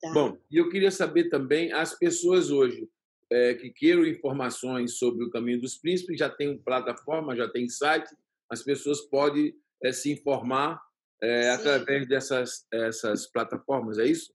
Tá. 0.01 0.13
Bom, 0.13 0.38
e 0.51 0.58
eu 0.58 0.70
queria 0.70 0.91
saber 0.91 1.29
também, 1.29 1.72
as 1.72 1.98
pessoas 1.98 2.51
hoje 2.51 2.88
é, 3.32 3.53
que 3.53 3.70
queiram 3.70 4.05
informações 4.05 4.98
sobre 4.98 5.24
o 5.25 5.29
Caminho 5.29 5.62
dos 5.62 5.77
Príncipes, 5.77 6.20
já 6.20 6.29
tem 6.29 6.58
plataforma, 6.58 7.36
já 7.36 7.50
tem 7.50 7.67
site, 7.67 8.13
as 8.50 8.62
pessoas 8.62 9.01
podem 9.01 9.55
é, 9.84 9.91
se 9.91 10.12
informar 10.12 10.79
é, 11.22 11.50
através 11.50 12.08
dessas 12.08 12.65
essas 12.72 13.25
plataformas, 13.25 13.98
é 13.98 14.05
isso? 14.05 14.34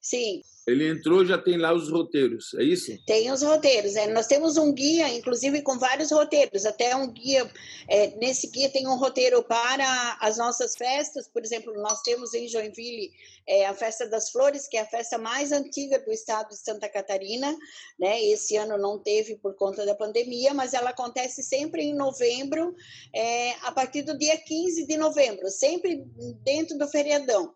Sim. 0.00 0.42
Ele 0.64 0.88
entrou, 0.88 1.24
já 1.24 1.36
tem 1.36 1.56
lá 1.56 1.72
os 1.72 1.90
roteiros, 1.90 2.54
é 2.54 2.62
isso? 2.62 2.92
Tem 3.04 3.32
os 3.32 3.42
roteiros. 3.42 3.96
É. 3.96 4.06
Nós 4.12 4.28
temos 4.28 4.56
um 4.56 4.72
guia, 4.72 5.08
inclusive 5.08 5.60
com 5.62 5.76
vários 5.76 6.12
roteiros. 6.12 6.64
Até 6.64 6.94
um 6.94 7.10
guia, 7.10 7.50
é, 7.88 8.16
nesse 8.16 8.48
guia 8.48 8.70
tem 8.70 8.86
um 8.86 8.96
roteiro 8.96 9.42
para 9.42 10.16
as 10.20 10.38
nossas 10.38 10.76
festas. 10.76 11.26
Por 11.26 11.44
exemplo, 11.44 11.72
nós 11.74 12.00
temos 12.02 12.32
em 12.32 12.46
Joinville 12.46 13.10
é, 13.44 13.66
a 13.66 13.74
Festa 13.74 14.08
das 14.08 14.30
Flores, 14.30 14.68
que 14.68 14.76
é 14.76 14.82
a 14.82 14.86
festa 14.86 15.18
mais 15.18 15.50
antiga 15.50 15.98
do 15.98 16.12
estado 16.12 16.50
de 16.50 16.58
Santa 16.58 16.88
Catarina. 16.88 17.56
Né? 17.98 18.22
Esse 18.26 18.56
ano 18.56 18.78
não 18.78 19.00
teve 19.00 19.36
por 19.38 19.56
conta 19.56 19.84
da 19.84 19.96
pandemia, 19.96 20.54
mas 20.54 20.74
ela 20.74 20.90
acontece 20.90 21.42
sempre 21.42 21.82
em 21.82 21.94
novembro, 21.94 22.72
é, 23.12 23.52
a 23.62 23.72
partir 23.72 24.02
do 24.02 24.16
dia 24.16 24.38
15 24.38 24.86
de 24.86 24.96
novembro, 24.96 25.48
sempre 25.50 26.04
dentro 26.44 26.78
do 26.78 26.86
feriadão 26.86 27.52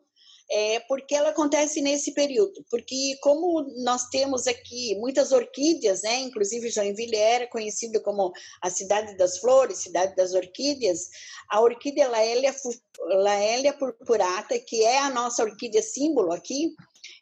é, 0.51 0.81
porque 0.81 1.15
ela 1.15 1.31
acontece 1.31 1.81
nesse 1.81 2.13
período. 2.13 2.65
Porque 2.71 3.17
como 3.21 3.67
nós 3.83 4.09
temos 4.09 4.47
aqui 4.47 4.95
muitas 4.97 5.33
orquídeas, 5.33 6.03
né, 6.03 6.21
inclusive 6.21 6.71
Joinville 6.71 7.17
era 7.17 7.47
conhecida 7.49 8.01
como 8.01 8.33
a 8.63 8.71
cidade 8.71 9.17
das 9.17 9.39
flores, 9.39 9.79
cidade 9.79 10.15
das 10.15 10.35
orquídeas, 10.35 11.09
a 11.49 11.61
orquídea 11.61 12.09
Laélia, 12.09 12.55
Laélia 13.01 13.73
purpurata, 13.73 14.59
que 14.59 14.85
é 14.85 14.99
a 14.99 15.11
nossa 15.11 15.43
orquídea 15.43 15.83
símbolo 15.83 16.33
aqui, 16.33 16.75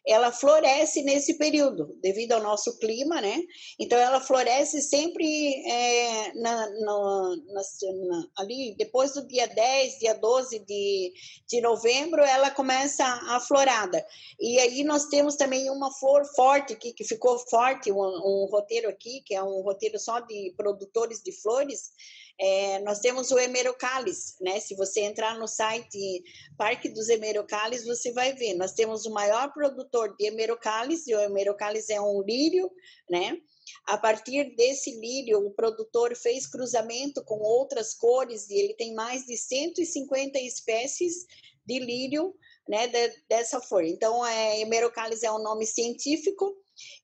ela 0.07 0.31
floresce 0.31 1.01
nesse 1.01 1.35
período, 1.35 1.97
devido 1.99 2.33
ao 2.33 2.43
nosso 2.43 2.77
clima, 2.77 3.19
né? 3.19 3.41
Então, 3.79 3.97
ela 3.97 4.21
floresce 4.21 4.81
sempre 4.81 5.25
é, 5.67 6.33
na, 6.35 6.69
na, 6.69 7.35
na, 7.53 8.27
ali, 8.37 8.75
depois 8.77 9.13
do 9.13 9.27
dia 9.27 9.47
10, 9.47 9.99
dia 9.99 10.13
12 10.13 10.59
de, 10.59 11.13
de 11.47 11.61
novembro, 11.61 12.21
ela 12.21 12.51
começa 12.51 13.03
a 13.03 13.39
florada. 13.39 14.05
E 14.39 14.59
aí 14.59 14.83
nós 14.83 15.05
temos 15.05 15.35
também 15.35 15.69
uma 15.71 15.91
flor 15.91 16.23
forte 16.35 16.73
aqui, 16.73 16.93
que 16.93 17.03
ficou 17.03 17.39
forte, 17.39 17.91
um, 17.91 17.97
um 17.97 18.47
roteiro 18.51 18.87
aqui, 18.87 19.21
que 19.25 19.33
é 19.33 19.41
um 19.41 19.61
roteiro 19.61 19.97
só 19.97 20.19
de 20.19 20.53
produtores 20.55 21.21
de 21.23 21.31
flores, 21.31 21.91
é, 22.39 22.79
nós 22.79 22.99
temos 22.99 23.31
o 23.31 23.39
Hemerocales, 23.39 24.35
né? 24.41 24.59
Se 24.59 24.75
você 24.75 25.01
entrar 25.01 25.37
no 25.39 25.47
site 25.47 26.23
Parque 26.57 26.89
dos 26.89 27.07
Hemerocales, 27.07 27.85
você 27.85 28.11
vai 28.11 28.33
ver. 28.33 28.55
Nós 28.55 28.73
temos 28.73 29.05
o 29.05 29.11
maior 29.11 29.53
produtor 29.53 30.15
de 30.17 30.25
Hemerocales, 30.25 31.07
e 31.07 31.15
o 31.15 31.19
Hemerocales 31.19 31.89
é 31.89 31.99
um 32.01 32.21
lírio, 32.21 32.69
né? 33.09 33.37
A 33.85 33.97
partir 33.97 34.55
desse 34.55 34.91
lírio, 34.99 35.45
o 35.45 35.51
produtor 35.51 36.15
fez 36.15 36.45
cruzamento 36.45 37.23
com 37.23 37.39
outras 37.39 37.93
cores 37.93 38.49
e 38.49 38.55
ele 38.55 38.73
tem 38.73 38.93
mais 38.93 39.25
de 39.25 39.37
150 39.37 40.37
espécies 40.39 41.25
de 41.65 41.79
lírio, 41.79 42.35
né, 42.67 42.87
de, 42.87 43.11
dessa 43.27 43.59
flor. 43.59 43.83
Então, 43.83 44.25
é, 44.25 44.61
é 44.61 45.31
um 45.31 45.41
nome 45.41 45.65
científico 45.65 46.55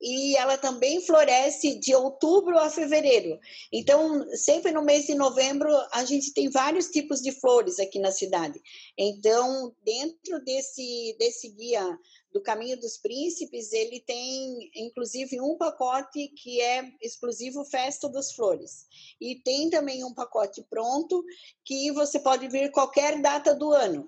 e 0.02 0.36
ela 0.36 0.58
também 0.58 1.02
floresce 1.02 1.80
de 1.80 1.94
outubro 1.96 2.58
a 2.58 2.70
fevereiro. 2.70 3.40
Então, 3.72 4.26
sempre 4.36 4.72
no 4.72 4.84
mês 4.84 5.06
de 5.06 5.16
novembro, 5.16 5.70
a 5.92 6.04
gente 6.04 6.34
tem 6.34 6.50
vários 6.50 6.88
tipos 6.88 7.22
de 7.22 7.32
flores 7.32 7.80
aqui 7.80 8.00
na 8.00 8.12
cidade. 8.12 8.62
Então, 8.98 9.74
dentro 9.84 10.44
desse, 10.44 11.16
desse 11.18 11.50
guia 11.50 11.98
do 12.34 12.42
Caminho 12.42 12.80
dos 12.80 12.98
Príncipes, 12.98 13.74
ele 13.74 14.00
tem, 14.00 14.72
inclusive, 14.76 15.40
um 15.42 15.58
pacote 15.58 16.30
que 16.30 16.62
é 16.62 16.90
exclusivo 17.02 17.66
Festa 17.66 18.08
das 18.10 18.32
Flores. 18.34 18.86
E 19.20 19.36
tem 19.36 19.70
também 19.70 20.04
um 20.04 20.14
pacote 20.14 20.64
pronto 20.70 21.24
que 21.64 21.92
você 21.92 22.20
pode 22.20 22.48
vir 22.48 22.72
qualquer 22.72 23.22
data 23.22 23.54
do 23.54 23.72
ano. 23.72 24.08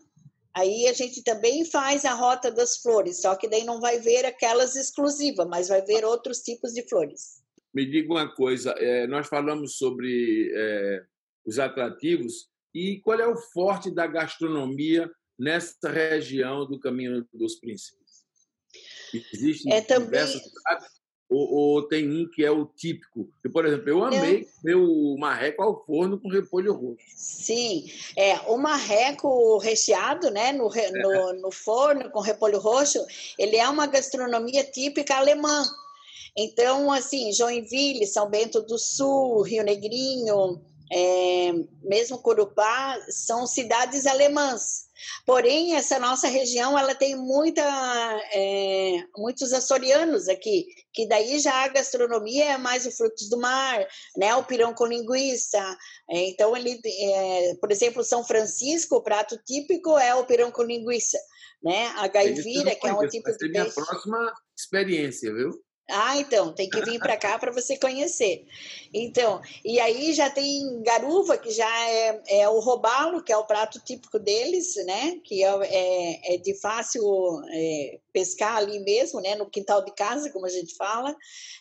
Aí 0.55 0.87
a 0.87 0.93
gente 0.93 1.23
também 1.23 1.65
faz 1.65 2.05
a 2.05 2.13
rota 2.13 2.51
das 2.51 2.77
flores, 2.77 3.21
só 3.21 3.35
que 3.35 3.47
daí 3.47 3.63
não 3.63 3.79
vai 3.79 3.99
ver 3.99 4.25
aquelas 4.25 4.75
exclusivas, 4.75 5.47
mas 5.47 5.67
vai 5.67 5.81
ver 5.81 6.05
outros 6.05 6.39
tipos 6.39 6.73
de 6.73 6.87
flores. 6.87 7.41
Me 7.73 7.89
diga 7.89 8.13
uma 8.13 8.33
coisa, 8.33 8.71
é, 8.77 9.07
nós 9.07 9.27
falamos 9.27 9.77
sobre 9.77 10.51
é, 10.55 11.03
os 11.43 11.57
atrativos 11.57 12.47
e 12.73 12.99
qual 12.99 13.19
é 13.19 13.27
o 13.27 13.35
forte 13.35 13.89
da 13.89 14.05
gastronomia 14.05 15.09
nessa 15.39 15.89
região 15.89 16.67
do 16.67 16.79
Caminho 16.79 17.27
dos 17.33 17.55
Príncipes? 17.55 18.03
Existem 19.33 19.73
é 19.73 19.81
também... 19.81 20.05
diversos 20.05 20.51
ou, 21.33 21.51
ou, 21.51 21.87
tem 21.87 22.09
um 22.09 22.29
que 22.29 22.43
é 22.43 22.51
o 22.51 22.65
típico. 22.65 23.27
por 23.51 23.65
exemplo, 23.65 23.89
eu 23.89 24.03
amei 24.03 24.47
eu... 24.63 24.83
o 24.83 25.17
marreco 25.17 25.63
ao 25.63 25.83
forno 25.85 26.19
com 26.19 26.29
repolho 26.29 26.73
roxo. 26.73 26.97
Sim, 27.15 27.85
é 28.17 28.35
o 28.47 28.57
marreco 28.57 29.57
recheado, 29.57 30.29
né, 30.29 30.51
no, 30.51 30.71
é. 30.73 30.91
no, 30.91 31.41
no 31.41 31.51
forno 31.51 32.09
com 32.11 32.19
repolho 32.19 32.59
roxo, 32.59 32.99
ele 33.37 33.57
é 33.57 33.67
uma 33.67 33.87
gastronomia 33.87 34.63
típica 34.63 35.15
alemã. 35.15 35.63
Então, 36.35 36.91
assim, 36.91 37.31
Joinville, 37.31 38.07
São 38.07 38.29
Bento 38.29 38.61
do 38.61 38.77
Sul, 38.77 39.41
Rio 39.43 39.63
Negrinho, 39.63 40.61
é, 40.91 41.51
mesmo 41.83 42.19
Corupá, 42.19 42.99
são 43.09 43.47
cidades 43.47 44.05
alemãs. 44.05 44.83
Porém, 45.25 45.75
essa 45.75 45.99
nossa 45.99 46.27
região 46.27 46.77
ela 46.77 46.95
tem 46.95 47.15
muita, 47.15 47.61
é, 48.33 49.03
muitos 49.17 49.51
açorianos 49.51 50.29
aqui, 50.29 50.65
que 50.93 51.07
daí 51.07 51.39
já 51.39 51.63
a 51.63 51.67
gastronomia 51.67 52.51
é 52.51 52.57
mais 52.57 52.85
os 52.85 52.95
frutos 52.95 53.29
do 53.29 53.37
mar, 53.37 53.85
né? 54.17 54.35
O 54.35 54.43
pirão 54.43 54.73
com 54.73 54.85
linguiça. 54.85 55.59
É, 56.09 56.29
então, 56.29 56.55
ele, 56.55 56.79
é, 56.85 57.55
por 57.59 57.71
exemplo, 57.71 58.03
São 58.03 58.23
Francisco, 58.23 58.95
o 58.95 59.03
prato 59.03 59.37
típico 59.45 59.97
é 59.97 60.15
o 60.15 60.25
pirão 60.25 60.51
com 60.51 60.63
linguiça, 60.63 61.17
né? 61.61 61.87
A 61.97 62.07
gaivira, 62.07 62.75
que 62.75 62.87
é 62.87 62.93
um 62.93 63.07
tipo 63.07 63.31
de 63.31 63.37
peixe. 63.37 63.49
minha 63.49 63.71
próxima 63.71 64.33
experiência, 64.57 65.33
viu? 65.33 65.51
Ah, 65.89 66.17
então, 66.17 66.53
tem 66.53 66.69
que 66.69 66.81
vir 66.81 66.97
para 66.97 67.17
cá 67.17 67.37
para 67.37 67.51
você 67.51 67.77
conhecer. 67.77 68.45
Então, 68.93 69.41
e 69.65 69.81
aí 69.81 70.13
já 70.13 70.29
tem 70.29 70.81
garuva, 70.81 71.37
que 71.37 71.51
já 71.51 71.89
é, 71.89 72.23
é, 72.27 72.49
o 72.49 72.59
robalo, 72.61 73.21
que 73.21 73.33
é 73.33 73.37
o 73.37 73.45
prato 73.45 73.81
típico 73.81 74.17
deles, 74.17 74.75
né? 74.85 75.19
Que 75.25 75.43
é, 75.43 75.49
é, 75.49 76.35
é 76.35 76.37
de 76.37 76.57
fácil 76.61 77.03
é, 77.51 77.99
pescar 78.13 78.57
ali 78.57 78.79
mesmo, 78.79 79.19
né? 79.19 79.35
No 79.35 79.49
quintal 79.49 79.83
de 79.83 79.93
casa, 79.93 80.31
como 80.31 80.45
a 80.45 80.49
gente 80.49 80.73
fala. 80.75 81.13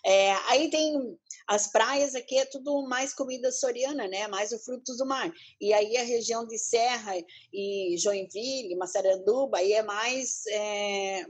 É, 0.06 0.32
aí 0.48 0.70
tem 0.70 1.18
as 1.48 1.66
praias 1.66 2.14
aqui, 2.14 2.38
é 2.38 2.44
tudo 2.44 2.86
mais 2.88 3.12
comida 3.12 3.50
soriana, 3.50 4.06
né? 4.06 4.28
Mais 4.28 4.52
o 4.52 4.58
frutos 4.60 4.98
do 4.98 5.06
mar. 5.06 5.32
E 5.60 5.72
aí 5.72 5.96
a 5.96 6.04
região 6.04 6.46
de 6.46 6.58
Serra 6.58 7.14
e 7.52 7.96
Joinville, 7.98 8.76
Massaranduba, 8.76 9.58
aí 9.58 9.72
é 9.72 9.82
mais 9.82 10.44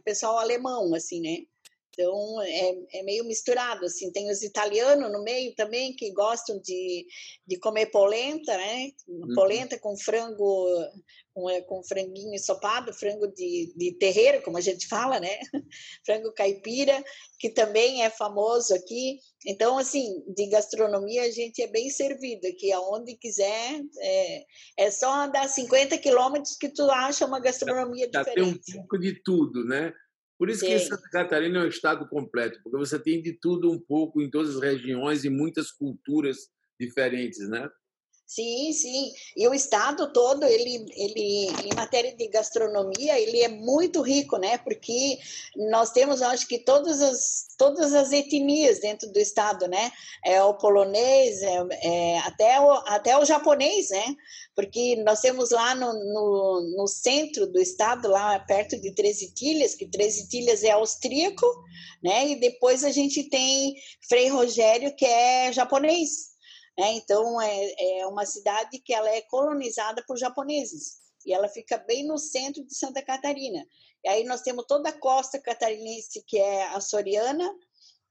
pessoal 0.05 0.39
alemão, 0.39 0.95
assim, 0.95 1.21
né? 1.21 1.52
Então, 1.93 2.41
é, 2.43 3.01
é 3.01 3.03
meio 3.03 3.25
misturado, 3.25 3.85
assim. 3.85 4.11
Tem 4.11 4.31
os 4.31 4.43
italianos 4.43 5.13
no 5.13 5.23
meio 5.23 5.55
também, 5.55 5.95
que 5.95 6.11
gostam 6.13 6.59
de, 6.59 7.07
de 7.47 7.59
comer 7.59 7.87
polenta, 7.87 8.57
né? 8.57 8.91
Uhum. 9.07 9.35
Polenta 9.35 9.79
com 9.79 9.95
frango, 9.95 10.67
com, 11.35 11.51
é, 11.51 11.61
com 11.61 11.83
franguinho 11.85 12.35
ensopado, 12.35 12.95
frango 12.95 13.27
de, 13.29 13.75
de 13.77 13.93
terreiro, 13.99 14.43
como 14.43 14.57
a 14.57 14.61
gente 14.63 14.89
fala, 14.89 15.21
né? 15.21 15.39
frango 16.05 16.33
caipira, 16.33 17.05
que 17.39 17.51
também 17.51 18.03
é 18.03 18.09
famoso 18.09 18.75
aqui. 18.75 19.19
Então, 19.47 19.77
assim, 19.77 20.25
de 20.29 20.47
gastronomia 20.47 21.25
a 21.25 21.31
gente 21.31 21.61
é 21.61 21.67
bem 21.67 21.91
servido 21.91 22.47
aqui, 22.47 22.73
aonde 22.73 23.17
quiser. 23.17 23.83
É, 24.01 24.45
é 24.79 24.91
só 24.91 25.13
andar 25.13 25.47
50 25.47 25.99
quilômetros 25.99 26.57
que 26.57 26.71
tu 26.71 26.91
acha 26.91 27.27
uma 27.27 27.39
gastronomia 27.39 28.09
já, 28.11 28.23
diferente. 28.23 28.63
Já 28.67 28.73
tem 28.73 28.75
um 28.77 28.79
pouco 28.79 28.99
de 28.99 29.23
tudo, 29.23 29.63
né? 29.67 29.93
Por 30.43 30.51
isso 30.51 30.67
Sim. 30.67 30.73
que 30.73 30.79
Santa 30.81 31.09
Catarina 31.09 31.61
é 31.61 31.63
um 31.63 31.69
estado 31.69 32.05
completo, 32.09 32.59
porque 32.65 32.77
você 32.77 32.99
tem 32.99 33.23
de 33.23 33.33
tudo 33.33 33.71
um 33.71 33.79
pouco 33.79 34.21
em 34.21 34.29
todas 34.29 34.57
as 34.57 34.61
regiões 34.61 35.23
e 35.23 35.31
muitas 35.31 35.71
culturas 35.71 36.51
diferentes, 36.81 37.49
né? 37.49 37.71
Sim, 38.27 38.73
sim. 38.73 39.13
E 39.37 39.47
o 39.47 39.53
estado 39.53 40.11
todo, 40.11 40.45
ele, 40.47 40.87
ele, 40.97 41.49
em 41.67 41.75
matéria 41.77 42.17
de 42.17 42.29
gastronomia, 42.29 43.21
ele 43.21 43.43
é 43.43 43.49
muito 43.49 44.01
rico, 44.01 44.39
né? 44.39 44.57
Porque 44.57 45.19
nós 45.71 45.91
temos, 45.91 46.23
acho 46.23 46.49
que 46.49 46.59
todas 46.59 47.03
as, 47.03 47.49
todas 47.59 47.93
as 47.93 48.11
etnias 48.11 48.81
dentro 48.81 49.13
do 49.13 49.19
estado, 49.19 49.69
né? 49.69 49.93
É 50.25 50.43
o 50.43 50.55
polonês, 50.55 51.43
é, 51.43 51.59
é 51.83 52.19
até, 52.21 52.59
o, 52.59 52.71
até 52.87 53.19
o 53.19 53.25
japonês, 53.25 53.91
né? 53.91 54.17
Porque 54.57 54.97
nós 55.05 55.21
temos 55.21 55.51
lá 55.51 55.75
no, 55.75 55.93
no, 55.93 56.75
no 56.79 56.87
centro 56.87 57.47
do 57.47 57.61
estado, 57.61 58.09
lá 58.09 58.39
perto 58.39 58.81
de 58.81 58.95
Três 58.95 59.21
Itilhas, 59.21 59.75
que 59.75 59.87
Três 59.87 60.19
Itilhas 60.19 60.65
é 60.65 60.71
austríaco, 60.71 61.47
né? 62.03 62.29
E 62.29 62.41
depois 62.41 62.83
a 62.83 62.91
gente 62.91 63.25
tem 63.25 63.75
Frei 64.09 64.29
Rogério, 64.29 64.97
que 64.97 65.05
é 65.05 65.53
japonês. 65.53 66.32
Né? 66.79 66.95
Então, 66.95 67.41
é, 67.41 68.01
é 68.01 68.07
uma 68.07 68.25
cidade 68.25 68.79
que 68.79 68.95
ela 68.95 69.11
é 69.11 69.21
colonizada 69.23 70.03
por 70.07 70.17
japoneses 70.17 71.03
e 71.25 71.33
ela 71.33 71.49
fica 71.49 71.79
bem 71.79 72.07
no 72.07 72.19
centro 72.19 72.65
de 72.65 72.75
Santa 72.75 73.03
Catarina. 73.03 73.65
E 74.05 74.09
aí 74.09 74.25
nós 74.25 74.43
temos 74.43 74.65
toda 74.67 74.89
a 74.89 74.99
costa 74.99 75.39
catarinense, 75.39 76.25
que 76.27 76.39
é 76.39 76.67
açoriana, 76.69 77.49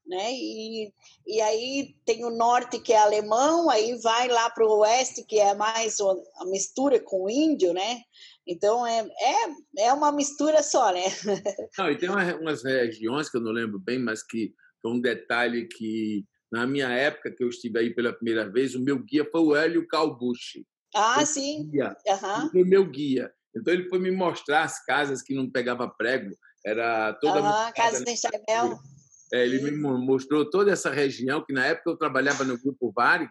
né? 0.06 0.32
E, 0.32 0.94
e 1.28 1.42
aí 1.42 1.96
tem 2.06 2.24
o 2.26 2.30
norte, 2.30 2.80
que 2.80 2.94
é 2.94 2.98
alemão, 2.98 3.70
aí 3.70 3.98
vai 4.00 4.28
lá 4.28 4.50
para 4.50 4.66
o 4.66 4.80
oeste, 4.80 5.24
que 5.24 5.40
é 5.40 5.54
mais 5.54 5.98
a 6.38 6.46
mistura 6.46 7.00
com 7.00 7.24
o 7.24 7.30
índio, 7.30 7.74
né? 7.74 8.02
Então, 8.48 8.86
é, 8.86 9.00
é, 9.00 9.86
é 9.88 9.94
uma 9.94 10.12
mistura 10.12 10.64
só, 10.64 10.92
né? 10.92 11.04
Não, 11.78 11.92
e 11.92 11.98
tem 11.98 12.10
umas 12.10 12.64
regiões 12.64 13.30
que 13.30 13.38
eu 13.38 13.42
não 13.42 13.52
lembro 13.52 13.80
bem, 13.80 14.00
mas 14.00 14.24
que 14.24 14.54
foi 14.82 14.92
um 14.92 15.00
detalhe 15.00 15.68
que 15.68 16.26
na 16.52 16.68
minha 16.68 16.90
época, 16.90 17.32
que 17.32 17.44
eu 17.44 17.50
estive 17.50 17.80
aí 17.80 17.94
pela 17.94 18.12
primeira 18.12 18.50
vez, 18.50 18.76
o 18.76 18.82
meu 18.82 19.00
guia 19.00 19.26
foi 19.32 19.42
o 19.42 19.56
Hélio 19.56 19.88
Calbucci. 19.88 20.66
Ah, 20.94 21.26
sim. 21.26 21.70
Guia. 21.70 21.96
Uhum. 22.06 22.50
Foi 22.50 22.64
meu 22.64 22.86
guia. 22.86 23.32
Então, 23.56 23.74
ele 23.74 23.88
foi 23.88 24.00
me 24.00 24.12
mostrar 24.12 24.64
as 24.64 24.84
casas 24.84 25.22
que 25.22 25.34
não 25.34 25.50
pegava 25.50 25.88
prego. 25.88 26.36
Era 26.66 27.14
toda 27.14 27.42
uhum, 27.42 27.48
a 27.48 27.72
casa 27.72 28.04
de 28.04 28.16
Chaimel. 28.16 28.78
É, 29.34 29.46
ele 29.46 29.62
me 29.62 29.72
mostrou 29.72 30.50
toda 30.50 30.72
essa 30.72 30.92
região, 30.92 31.44
que 31.44 31.54
na 31.54 31.66
época 31.66 31.90
eu 31.90 31.98
trabalhava 31.98 32.44
no 32.44 32.60
Grupo 32.60 32.92
Varg, 32.94 33.30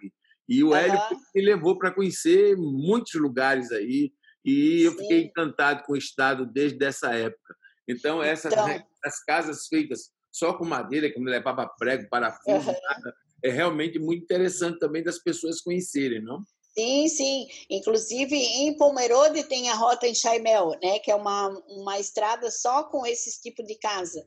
e 0.49 0.65
o 0.65 0.75
Hélio 0.75 0.99
me 1.35 1.43
levou 1.43 1.79
para 1.79 1.93
conhecer 1.93 2.57
muitos 2.57 3.15
lugares 3.15 3.71
aí, 3.71 4.11
e 4.45 4.83
eu 4.83 4.93
Sim. 4.93 4.99
fiquei 4.99 5.23
encantado 5.25 5.83
com 5.85 5.93
o 5.93 5.97
estado 5.97 6.47
desde 6.47 6.83
essa 6.85 7.15
época. 7.15 7.55
Então, 7.87 8.23
essas 8.23 8.53
então... 8.53 8.67
as 9.05 9.23
casas 9.25 9.67
feitas 9.67 10.11
só 10.31 10.55
com 10.55 10.65
madeira, 10.65 11.11
que 11.11 11.19
não 11.19 11.31
levava 11.31 11.67
prego, 11.79 12.09
parafuso, 12.09 12.67
nada. 12.67 13.15
É 13.43 13.51
realmente 13.51 13.99
muito 13.99 14.23
interessante 14.23 14.79
também 14.79 15.03
das 15.03 15.19
pessoas 15.19 15.61
conhecerem, 15.61 16.23
não? 16.23 16.45
Sim, 16.73 17.09
sim. 17.09 17.49
Inclusive, 17.69 18.37
em 18.37 18.77
Pomerode 18.77 19.43
tem 19.45 19.69
a 19.69 19.75
rota 19.75 20.07
em 20.07 20.15
Chaimel, 20.15 20.79
né? 20.83 20.99
Que 21.01 21.11
é 21.11 21.15
uma, 21.15 21.49
uma 21.69 21.99
estrada 21.99 22.51
só 22.51 22.85
com 22.85 23.05
esse 23.05 23.41
tipo 23.43 23.63
de 23.65 23.75
casa. 23.75 24.25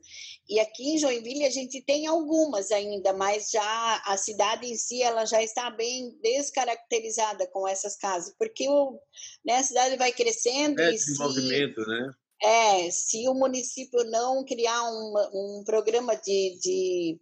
E 0.48 0.60
aqui 0.60 0.94
em 0.94 0.98
Joinville 0.98 1.46
a 1.46 1.50
gente 1.50 1.80
tem 1.80 2.06
algumas 2.06 2.70
ainda, 2.70 3.12
mas 3.14 3.50
já 3.50 4.02
a 4.04 4.16
cidade 4.16 4.66
em 4.66 4.76
si 4.76 5.02
ela 5.02 5.24
já 5.24 5.42
está 5.42 5.70
bem 5.70 6.16
descaracterizada 6.22 7.46
com 7.46 7.66
essas 7.66 7.96
casas, 7.96 8.34
porque 8.38 8.68
o, 8.68 9.00
né, 9.44 9.56
a 9.56 9.62
cidade 9.62 9.96
vai 9.96 10.12
crescendo 10.12 10.80
é, 10.80 10.90
e 10.90 10.92
desenvolvimento, 10.92 11.82
se... 11.82 11.88
né? 11.88 12.10
É, 12.42 12.90
se 12.90 13.28
o 13.28 13.34
município 13.34 14.04
não 14.04 14.44
criar 14.44 14.82
um, 14.84 15.14
um 15.32 15.64
programa 15.64 16.14
de, 16.16 16.58
de 16.60 17.20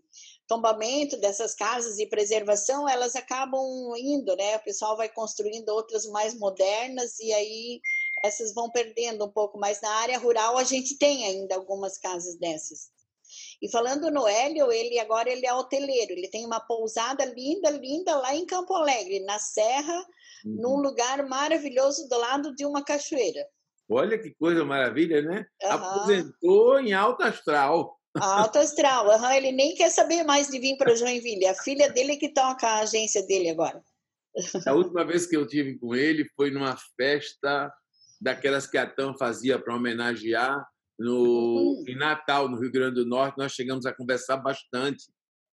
tombamento 0.49 1.17
dessas 1.17 1.55
casas 1.55 1.99
e 1.99 2.07
preservação, 2.07 2.89
elas 2.89 3.15
acabam 3.15 3.63
indo, 3.97 4.35
né? 4.37 4.57
O 4.57 4.65
pessoal 4.65 4.97
vai 4.97 5.09
construindo 5.09 5.69
outras 5.71 6.07
mais 6.07 6.35
modernas 6.39 7.19
e 7.21 7.33
aí 7.33 7.81
essas 8.25 8.53
vão 8.53 8.71
perdendo 8.71 9.25
um 9.25 9.31
pouco. 9.31 9.59
Mas 9.59 9.81
na 9.81 9.91
área 9.97 10.19
rural 10.19 10.59
a 10.59 10.65
gente 10.65 10.99
tem 10.99 11.25
ainda 11.25 11.55
algumas 11.55 11.99
casas 11.99 12.37
dessas. 12.39 12.91
E 13.63 13.71
falando 13.71 14.11
no 14.11 14.27
Hélio, 14.27 14.71
ele 14.71 14.99
agora 14.99 15.31
ele 15.31 15.47
é 15.47 15.55
hoteleiro, 15.55 16.13
ele 16.13 16.29
tem 16.29 16.45
uma 16.45 16.61
pousada 16.61 17.25
linda, 17.25 17.71
linda 17.71 18.17
lá 18.19 18.35
em 18.35 18.45
Campo 18.45 18.75
Alegre, 18.75 19.21
na 19.21 19.39
serra, 19.39 19.97
uhum. 20.45 20.57
num 20.61 20.77
lugar 20.77 21.27
maravilhoso 21.27 22.09
do 22.09 22.19
lado 22.19 22.55
de 22.55 22.67
uma 22.67 22.85
cachoeira. 22.85 23.47
Olha 23.89 24.19
que 24.19 24.35
coisa 24.35 24.65
maravilha, 24.65 25.23
né? 25.23 25.47
Uhum. 25.63 25.71
Aposentou 25.71 26.81
em 26.81 26.93
alto 26.93 27.23
astral. 27.23 27.99
Alto 28.15 28.59
astral, 28.59 29.07
uhum. 29.07 29.31
ele 29.33 29.53
nem 29.53 29.75
quer 29.75 29.91
saber 29.91 30.23
mais 30.23 30.49
de 30.49 30.59
vir 30.59 30.77
para 30.77 30.95
Joinville. 30.95 31.47
A 31.47 31.55
filha 31.55 31.91
dele 31.91 32.17
que 32.17 32.33
toca 32.33 32.67
a 32.67 32.81
agência 32.81 33.27
dele 33.27 33.51
agora. 33.51 33.83
A 34.67 34.73
última 34.73 35.05
vez 35.05 35.27
que 35.27 35.37
eu 35.37 35.47
tive 35.47 35.79
com 35.79 35.95
ele 35.95 36.27
foi 36.37 36.51
numa 36.51 36.77
festa 36.97 37.73
daquelas 38.21 38.67
que 38.67 38.79
a 38.79 38.87
TAM 38.87 39.15
fazia 39.19 39.59
para 39.59 39.75
homenagear 39.75 40.67
no, 40.99 41.17
uhum. 41.19 41.85
em 41.87 41.97
Natal, 41.97 42.49
no 42.49 42.59
Rio 42.59 42.71
Grande 42.71 42.97
do 42.97 43.07
Norte. 43.07 43.39
Nós 43.39 43.53
chegamos 43.53 43.85
a 43.85 43.95
conversar 43.95 44.37
bastante. 44.37 45.05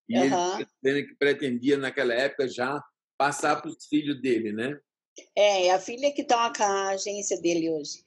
E 0.07 0.17
uhum. 0.17 0.65
ele 0.83 1.03
que 1.03 1.15
pretendia, 1.15 1.77
naquela 1.77 2.13
época, 2.13 2.47
já 2.47 2.81
passar 3.17 3.61
para 3.61 3.69
os 3.69 3.85
filhos 3.87 4.21
dele, 4.21 4.53
né? 4.53 4.79
É, 5.35 5.67
é 5.67 5.73
a 5.73 5.79
filha 5.79 6.13
que 6.13 6.23
toca 6.23 6.65
a 6.65 6.89
agência 6.91 7.39
dele 7.41 7.69
hoje. 7.69 8.03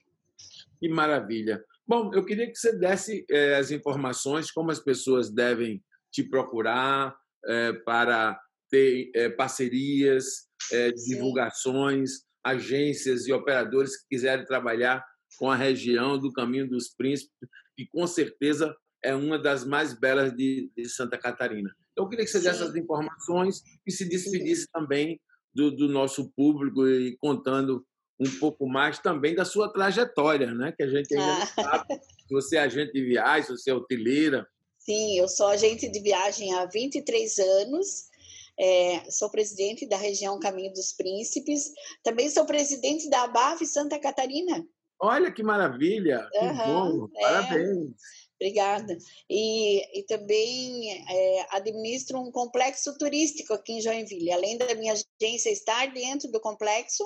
Que 0.83 0.89
maravilha. 0.89 1.63
Bom, 1.87 2.13
eu 2.13 2.25
queria 2.25 2.45
que 2.45 2.57
você 2.57 2.77
desse 2.77 3.25
é, 3.31 3.55
as 3.55 3.71
informações, 3.71 4.51
como 4.51 4.69
as 4.69 4.81
pessoas 4.81 5.33
devem 5.33 5.81
te 6.11 6.27
procurar 6.27 7.15
é, 7.45 7.71
para 7.71 8.37
ter 8.69 9.09
é, 9.15 9.29
parcerias, 9.29 10.25
divulgações, 11.07 12.23
agências 12.43 13.27
e 13.27 13.31
operadores 13.31 13.95
que 13.95 14.09
quiserem 14.09 14.45
trabalhar 14.45 15.05
com 15.39 15.49
a 15.49 15.55
região 15.55 16.19
do 16.19 16.33
Caminho 16.33 16.67
dos 16.67 16.89
Príncipes, 16.89 17.31
que 17.77 17.87
com 17.87 18.05
certeza 18.05 18.75
é 19.01 19.15
uma 19.15 19.39
das 19.39 19.63
mais 19.63 19.97
belas 19.97 20.35
de, 20.35 20.69
de 20.75 20.89
Santa 20.89 21.17
Catarina. 21.17 21.73
Então, 21.93 22.03
eu 22.03 22.09
queria 22.09 22.25
que 22.25 22.31
você 22.31 22.39
Sim. 22.39 22.49
desse 22.49 22.63
as 22.63 22.75
informações 22.75 23.61
e 23.87 23.91
se 23.91 24.03
despedisse 24.09 24.63
Sim. 24.63 24.67
também 24.73 25.21
do, 25.53 25.71
do 25.71 25.87
nosso 25.87 26.29
público 26.33 26.85
e 26.85 27.15
contando 27.21 27.85
um 28.23 28.39
pouco 28.39 28.67
mais 28.67 28.99
também 28.99 29.35
da 29.35 29.45
sua 29.45 29.71
trajetória, 29.71 30.53
né? 30.53 30.73
Que 30.75 30.83
a 30.83 30.89
gente 30.89 31.13
ainda 31.13 31.33
ah. 31.33 31.39
não 31.39 31.63
sabe 31.63 32.01
se 32.27 32.33
você 32.33 32.57
é 32.57 32.61
agente 32.61 32.93
de 32.93 33.03
viagem, 33.03 33.43
se 33.43 33.51
você 33.51 33.71
é 33.71 33.73
hoteleira. 33.73 34.47
Sim, 34.79 35.17
eu 35.17 35.27
sou 35.27 35.47
agente 35.47 35.89
de 35.89 35.99
viagem 35.99 36.53
há 36.53 36.65
23 36.65 37.39
anos. 37.39 38.11
É, 38.59 39.09
sou 39.09 39.29
presidente 39.29 39.87
da 39.87 39.97
região 39.97 40.39
Caminho 40.39 40.73
dos 40.73 40.93
Príncipes. 40.93 41.71
Também 42.03 42.29
sou 42.29 42.45
presidente 42.45 43.09
da 43.09 43.23
ABAV 43.23 43.65
Santa 43.65 43.99
Catarina. 43.99 44.63
Olha 44.99 45.31
que 45.31 45.43
maravilha! 45.43 46.27
Que 46.31 46.39
bom! 46.39 47.09
É. 47.15 47.21
Parabéns! 47.21 47.93
Obrigada. 48.35 48.97
E, 49.29 49.99
e 49.99 50.03
também 50.03 50.91
é, 51.09 51.45
administro 51.51 52.19
um 52.19 52.31
complexo 52.31 52.97
turístico 52.97 53.53
aqui 53.53 53.73
em 53.73 53.81
Joinville. 53.81 54.33
Além 54.33 54.57
da 54.57 54.75
minha 54.75 54.93
agência 54.93 55.49
estar 55.49 55.93
dentro 55.93 56.29
do 56.29 56.41
complexo, 56.41 57.03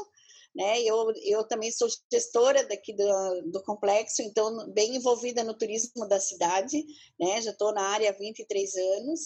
né? 0.57 0.81
Eu, 0.81 1.13
eu 1.23 1.47
também 1.47 1.71
sou 1.71 1.87
gestora 2.11 2.67
daqui 2.67 2.91
do, 2.91 3.51
do 3.51 3.61
complexo, 3.63 4.23
então 4.23 4.71
bem 4.73 4.95
envolvida 4.95 5.43
no 5.43 5.55
turismo 5.55 6.07
da 6.07 6.19
cidade, 6.19 6.83
né? 7.19 7.39
Já 7.43 7.51
estou 7.51 7.71
na 7.71 7.83
área 7.83 8.09
há 8.09 8.13
23 8.13 8.75
anos 8.75 9.19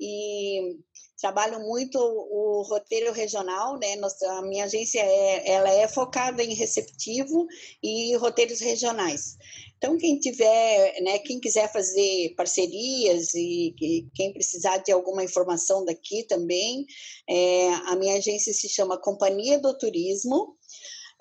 e 0.00 0.76
trabalho 1.20 1.60
muito 1.60 1.96
o 1.96 2.62
roteiro 2.62 3.12
regional, 3.12 3.78
né? 3.78 3.94
Nossa, 3.94 4.28
a 4.32 4.42
minha 4.42 4.64
agência 4.64 4.98
é, 4.98 5.48
ela 5.52 5.70
é 5.70 5.86
focada 5.86 6.42
em 6.42 6.52
receptivo 6.52 7.46
e 7.80 8.16
roteiros 8.16 8.58
regionais. 8.58 9.36
Então, 9.78 9.96
quem 9.96 10.18
tiver, 10.18 11.00
né, 11.00 11.18
quem 11.18 11.40
quiser 11.40 11.70
fazer 11.72 12.34
parcerias 12.36 13.34
e, 13.34 13.74
quem 14.14 14.32
precisar 14.32 14.78
de 14.78 14.92
alguma 14.92 15.24
informação 15.24 15.84
daqui 15.84 16.24
também, 16.24 16.86
é, 17.28 17.68
a 17.86 17.96
minha 17.96 18.16
agência 18.16 18.52
se 18.52 18.68
chama 18.68 19.00
Companhia 19.00 19.58
do 19.58 19.76
Turismo, 19.76 20.56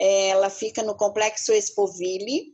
ela 0.03 0.49
fica 0.49 0.83
no 0.83 0.95
Complexo 0.95 1.53
Expoville, 1.53 2.53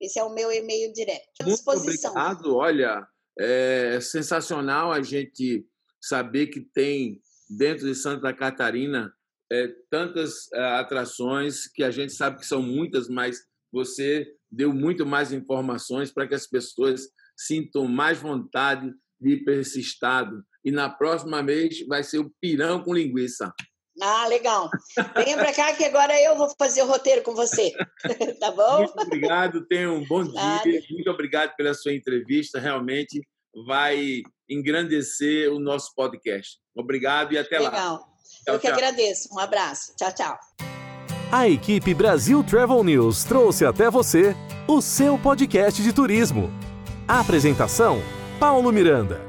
Esse 0.00 0.18
é 0.18 0.24
o 0.24 0.30
meu 0.30 0.50
e-mail 0.52 0.92
direto. 0.92 1.44
Muito 1.44 1.70
obrigado. 1.70 2.56
Olha, 2.56 3.06
é 3.38 4.00
sensacional 4.00 4.90
a 4.92 5.02
gente 5.02 5.66
saber 6.00 6.48
que 6.48 6.60
tem 6.60 7.20
dentro 7.48 7.86
de 7.86 7.94
Santa 7.94 8.32
Catarina 8.32 9.12
é, 9.50 9.68
tantas 9.90 10.52
é, 10.52 10.60
atrações 10.60 11.66
que 11.66 11.82
a 11.82 11.90
gente 11.90 12.12
sabe 12.12 12.38
que 12.38 12.46
são 12.46 12.62
muitas, 12.62 13.08
mas 13.08 13.38
você 13.72 14.26
deu 14.50 14.72
muito 14.72 15.06
mais 15.06 15.32
informações 15.32 16.12
para 16.12 16.26
que 16.26 16.34
as 16.34 16.46
pessoas 16.46 17.08
sintam 17.36 17.86
mais 17.86 18.18
vontade 18.18 18.92
de 19.20 19.30
ir 19.30 19.44
para 19.44 19.54
esse 19.54 19.80
estado. 19.80 20.44
E 20.64 20.70
na 20.70 20.88
próxima 20.90 21.42
vez 21.42 21.86
vai 21.86 22.02
ser 22.02 22.18
o 22.18 22.30
pirão 22.40 22.82
com 22.82 22.94
linguiça. 22.94 23.52
Ah, 24.00 24.28
legal. 24.28 24.70
Venha 25.16 25.36
para 25.36 25.52
cá 25.52 25.74
que 25.74 25.84
agora 25.84 26.20
eu 26.22 26.36
vou 26.36 26.48
fazer 26.56 26.82
o 26.82 26.86
roteiro 26.86 27.22
com 27.22 27.34
você. 27.34 27.72
tá 28.38 28.50
bom? 28.52 28.78
Muito 28.78 29.02
obrigado, 29.02 29.66
tenha 29.66 29.90
um 29.90 30.06
bom 30.06 30.22
dia. 30.22 30.82
Muito 30.90 31.10
obrigado 31.10 31.54
pela 31.56 31.74
sua 31.74 31.92
entrevista. 31.92 32.60
Realmente 32.60 33.20
vai 33.66 34.22
engrandecer 34.48 35.52
o 35.52 35.58
nosso 35.58 35.94
podcast. 35.94 36.58
Obrigado 36.76 37.32
e 37.32 37.38
até 37.38 37.58
legal. 37.58 37.72
lá. 37.72 37.78
Legal. 37.78 38.08
Eu 38.46 38.58
que 38.58 38.66
tchau. 38.66 38.76
agradeço. 38.76 39.28
Um 39.32 39.38
abraço. 39.38 39.94
Tchau, 39.96 40.14
tchau. 40.14 40.38
A 41.30 41.48
equipe 41.48 41.92
Brasil 41.92 42.42
Travel 42.42 42.82
News 42.82 43.24
trouxe 43.24 43.64
até 43.64 43.90
você 43.90 44.34
o 44.66 44.80
seu 44.80 45.18
podcast 45.18 45.82
de 45.82 45.92
turismo. 45.92 46.50
A 47.06 47.20
apresentação: 47.20 48.00
Paulo 48.40 48.72
Miranda. 48.72 49.27